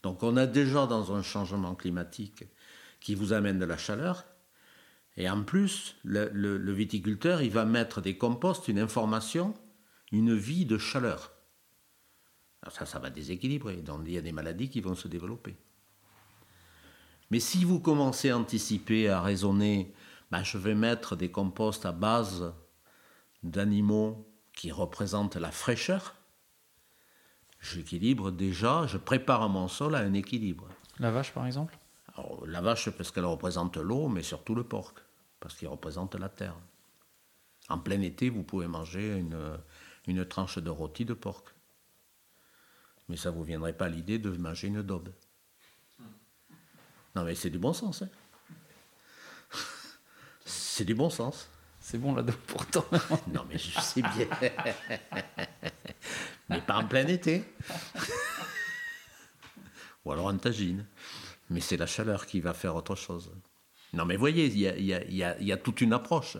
[0.02, 2.46] Donc on a déjà dans un changement climatique
[3.00, 4.26] qui vous amène de la chaleur.
[5.18, 9.54] Et en plus, le, viticulteur, il va mettre des composts, une information,
[10.12, 11.34] une vie de chaleur.
[12.70, 13.78] Ça, ça va déséquilibrer.
[13.78, 15.56] Donc il y a des maladies qui vont se développer.
[17.32, 19.94] Mais si vous commencez à anticiper, à raisonner,
[20.32, 22.54] ben, je vais mettre des composts à base
[23.44, 26.16] d'animaux qui représentent la fraîcheur,
[27.74, 30.68] j'équilibre déjà, je prépare mon sol à un équilibre.
[30.99, 31.78] La vache, par exemple?
[32.16, 34.93] Alors, la vache, parce qu'elle représente l'eau, mais surtout le porc,
[35.39, 36.55] parce qu'il représente la terre.
[37.70, 39.57] En plein été, vous pouvez manger une,
[40.07, 41.43] une tranche de rôti de porc.
[43.09, 45.09] Mais ça ne vous viendrait pas à l'idée de manger une daube.
[47.16, 48.01] Non, mais c'est du bon sens.
[48.01, 48.09] hein.
[50.45, 51.47] C'est du bon sens.
[51.80, 52.84] C'est bon, là, pourtant.
[53.34, 54.28] Non, mais je sais bien.
[56.50, 57.43] mais pas en plein été.
[60.06, 60.86] Ou alors en tagine.
[61.50, 63.32] Mais c'est la chaleur qui va faire autre chose.
[63.93, 66.38] Non, mais voyez, il y a, y a- y y a toute une approche.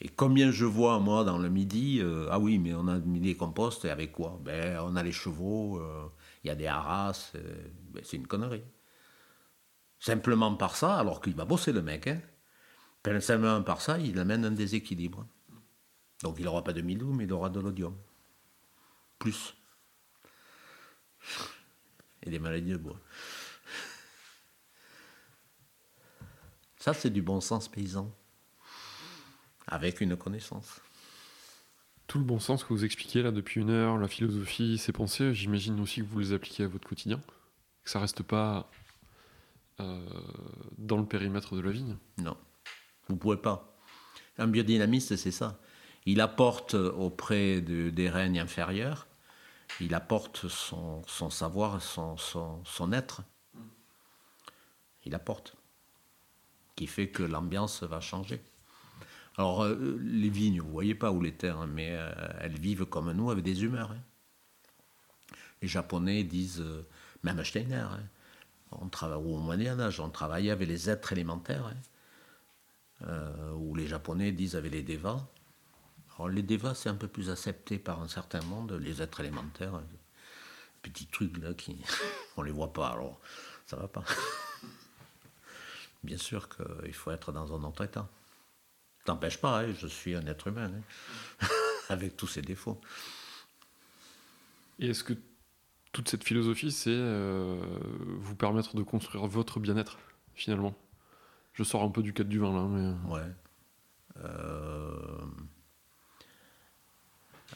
[0.00, 3.20] Et combien je vois, moi, dans le midi, euh, ah oui, mais on a mis
[3.20, 4.38] des composts, et avec quoi?
[4.44, 6.06] Ben, On a les chevaux, euh,
[6.44, 8.62] il y a des haras, euh, ben, c'est une connerie.
[9.98, 12.20] Simplement par ça, alors qu'il va bosser le mec, hein,
[13.20, 15.26] simplement par ça, il amène un déséquilibre.
[16.22, 17.96] Donc il n'aura pas de milou, mais il aura de l'odium.
[19.18, 19.54] Plus.
[22.22, 23.00] Et des maladies de bois.
[26.78, 28.14] Ça, c'est du bon sens paysan.
[29.66, 30.80] Avec une connaissance.
[32.06, 35.34] Tout le bon sens que vous expliquez là depuis une heure, la philosophie, ces pensées,
[35.34, 37.20] j'imagine aussi que vous les appliquez à votre quotidien.
[37.82, 38.70] Que ça reste pas
[39.80, 40.08] euh,
[40.78, 41.96] dans le périmètre de la vigne.
[42.18, 42.36] Non.
[43.08, 43.76] Vous pouvez pas.
[44.38, 45.60] Un biodynamiste, c'est ça.
[46.06, 49.06] Il apporte auprès de- des règnes inférieurs,
[49.80, 52.16] il apporte son, savoir, son,
[52.92, 53.22] être.
[55.04, 55.56] Il apporte.
[56.76, 58.40] Qui fait que l'ambiance va changer.
[59.36, 62.86] Alors, euh, les vignes, vous voyez pas où les terres, hein, mais euh, elles vivent
[62.86, 63.92] comme nous avec des humeurs.
[63.92, 64.00] hein.
[65.62, 66.86] Les Japonais disent, euh,
[67.22, 68.00] même Steiner, hein,
[68.72, 68.88] on
[69.18, 71.72] ou au Moyen Âge, on travaillait avec les êtres élémentaires.
[73.02, 75.20] euh, où les Japonais disent avec les devas.
[76.16, 79.74] Alors les devas, c'est un peu plus accepté par un certain monde, les êtres élémentaires,
[79.74, 79.82] euh,
[80.82, 81.76] petits trucs là qui
[82.36, 83.20] on les voit pas, alors
[83.66, 84.04] ça va pas.
[86.02, 88.08] Bien sûr qu'il faut être dans un autre état.
[89.04, 91.46] T'empêche pas, hein, je suis un être humain, hein,
[91.88, 92.80] avec tous ses défauts.
[94.78, 95.14] Et est-ce que
[95.92, 97.56] toute cette philosophie, c'est euh,
[98.18, 99.98] vous permettre de construire votre bien-être,
[100.34, 100.74] finalement?
[101.54, 103.10] Je sors un peu du cadre du vin, là, mais...
[103.10, 103.32] Ouais.
[104.24, 105.24] Euh,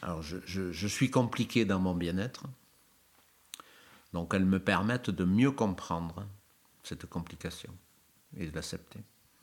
[0.01, 2.43] Alors, je, je- je suis compliqué dans mon bien-être.
[4.13, 6.25] Donc, elles me permettent de mieux comprendre
[6.83, 7.71] cette complication
[8.35, 8.99] et de l'accepter.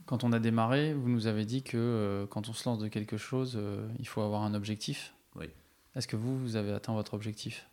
[0.06, 2.88] Quand on a démarré, vous nous avez dit que euh, quand on se lance de
[2.88, 5.12] quelque chose, euh, il faut avoir un objectif.
[5.36, 5.46] Oui.
[5.94, 7.66] Est-ce que vous, vous avez atteint votre objectif?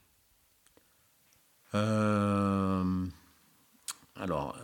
[1.73, 3.05] Euh,
[4.15, 4.57] alors,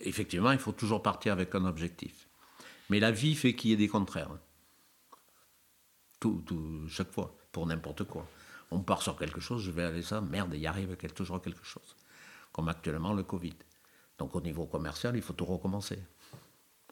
[0.00, 2.28] effectivement, il faut toujours partir avec un objectif.
[2.88, 4.30] Mais la vie fait qu'il y ait des contraires.
[6.20, 8.26] Tout, tout- chaque fois, pour n'importe quoi.
[8.70, 11.94] On part sur quelque chose, je vais aller ça, merde, il arrive toujours quelque chose.
[12.52, 13.54] Comme actuellement le Covid.
[14.18, 15.98] Donc au niveau commercial, il faut tout recommencer.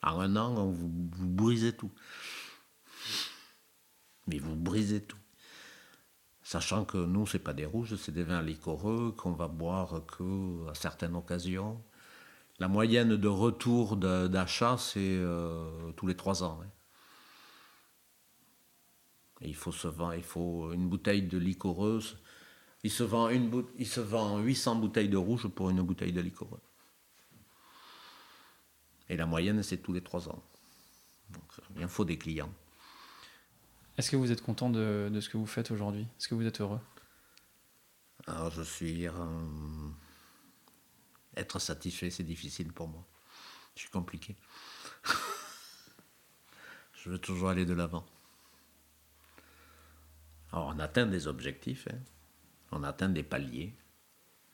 [0.03, 1.91] En un an, vous, vous brisez tout.
[4.27, 5.17] Mais vous brisez tout.
[6.43, 10.69] Sachant que nous, c'est pas des rouges, c'est des vins liquoreux qu'on va boire que
[10.69, 11.83] à certaines occasions.
[12.59, 16.61] La moyenne de retour d'achat, c'est euh, tous les trois ans.
[16.63, 16.69] hein.
[19.45, 22.19] Et il faut se vendre, il faut une bouteille de liquoreuse.
[22.83, 26.13] Il se vend une bou- il se vend 800 bouteilles de rouge pour une bouteille
[26.13, 26.61] de liquoreux.
[29.09, 30.43] Et la moyenne, c'est tous les trois ans.
[31.31, 31.45] Donc,
[31.77, 32.53] il en faut des clients.
[33.99, 36.03] Est-ce que vous êtes content de, de ce que vous faites aujourd'hui?
[36.19, 36.81] Est-ce que vous êtes heureux?
[38.27, 39.07] Alors je suis...
[39.07, 39.13] euh,
[41.37, 43.05] être satisfait, c'est difficile pour moi.
[43.77, 44.37] C'est compliqué.
[46.95, 48.05] je veux toujours aller de l'avant.
[50.55, 51.99] Alors on atteint des objectifs, hein.
[52.71, 53.75] on atteint des paliers,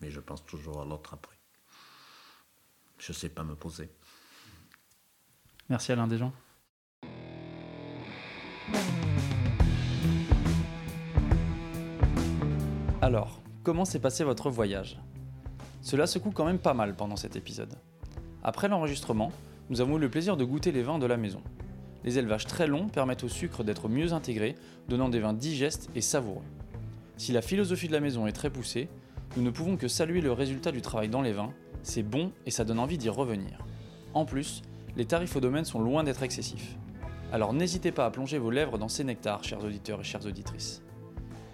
[0.00, 1.36] mais je pense toujours à l'autre après.
[2.96, 3.90] Je ne sais pas me poser.
[5.68, 6.32] Merci Alain Desjans.
[13.02, 14.98] Alors, comment s'est passé votre voyage?
[15.82, 17.74] Cela secoue quand même pas mal pendant cet épisode.
[18.42, 19.32] Après l'enregistrement,
[19.68, 21.42] nous avons eu le plaisir de goûter les vins de la maison.
[22.04, 24.54] Les élevages très longs permettent au sucre d'être mieux intégré,
[24.88, 26.44] donnant des vins digestes et savoureux.
[27.16, 28.88] Si la philosophie de la maison est très poussée,
[29.36, 31.52] nous ne pouvons que saluer le résultat du travail dans les vins,
[31.82, 33.58] c'est bon et ça donne envie d'y revenir.
[34.14, 34.62] En plus,
[34.96, 36.76] les tarifs au domaine sont loin d'être excessifs.
[37.32, 40.82] Alors n'hésitez pas à plonger vos lèvres dans ces nectars, chers auditeurs et chères auditrices.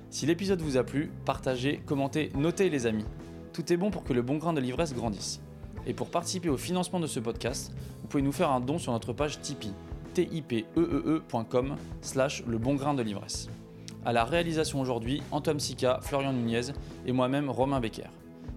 [0.08, 3.04] Si l'épisode vous a plu, partagez, commentez, notez les amis.
[3.52, 5.40] Tout est bon pour que le bon grain de l'ivresse grandisse.
[5.86, 8.92] Et pour participer au financement de ce podcast, vous pouvez nous faire un don sur
[8.92, 9.74] notre page Tipeee,
[10.24, 13.48] tipeee.com slash le bon grain de l'ivresse.
[14.04, 16.72] À la réalisation aujourd'hui, Antoine Sica, Florian Nunez
[17.06, 18.08] et moi-même Romain Becker.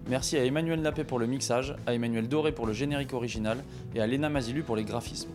[0.08, 3.58] Merci à Emmanuel Lapé pour le mixage, à Emmanuel Doré pour le générique original
[3.94, 5.30] et à Léna Mazilu pour les graphismes.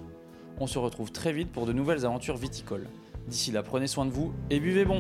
[0.60, 2.88] On se retrouve très vite pour de nouvelles aventures viticoles.
[3.27, 4.97] D'ici là, prenez soin de vous et buvez bon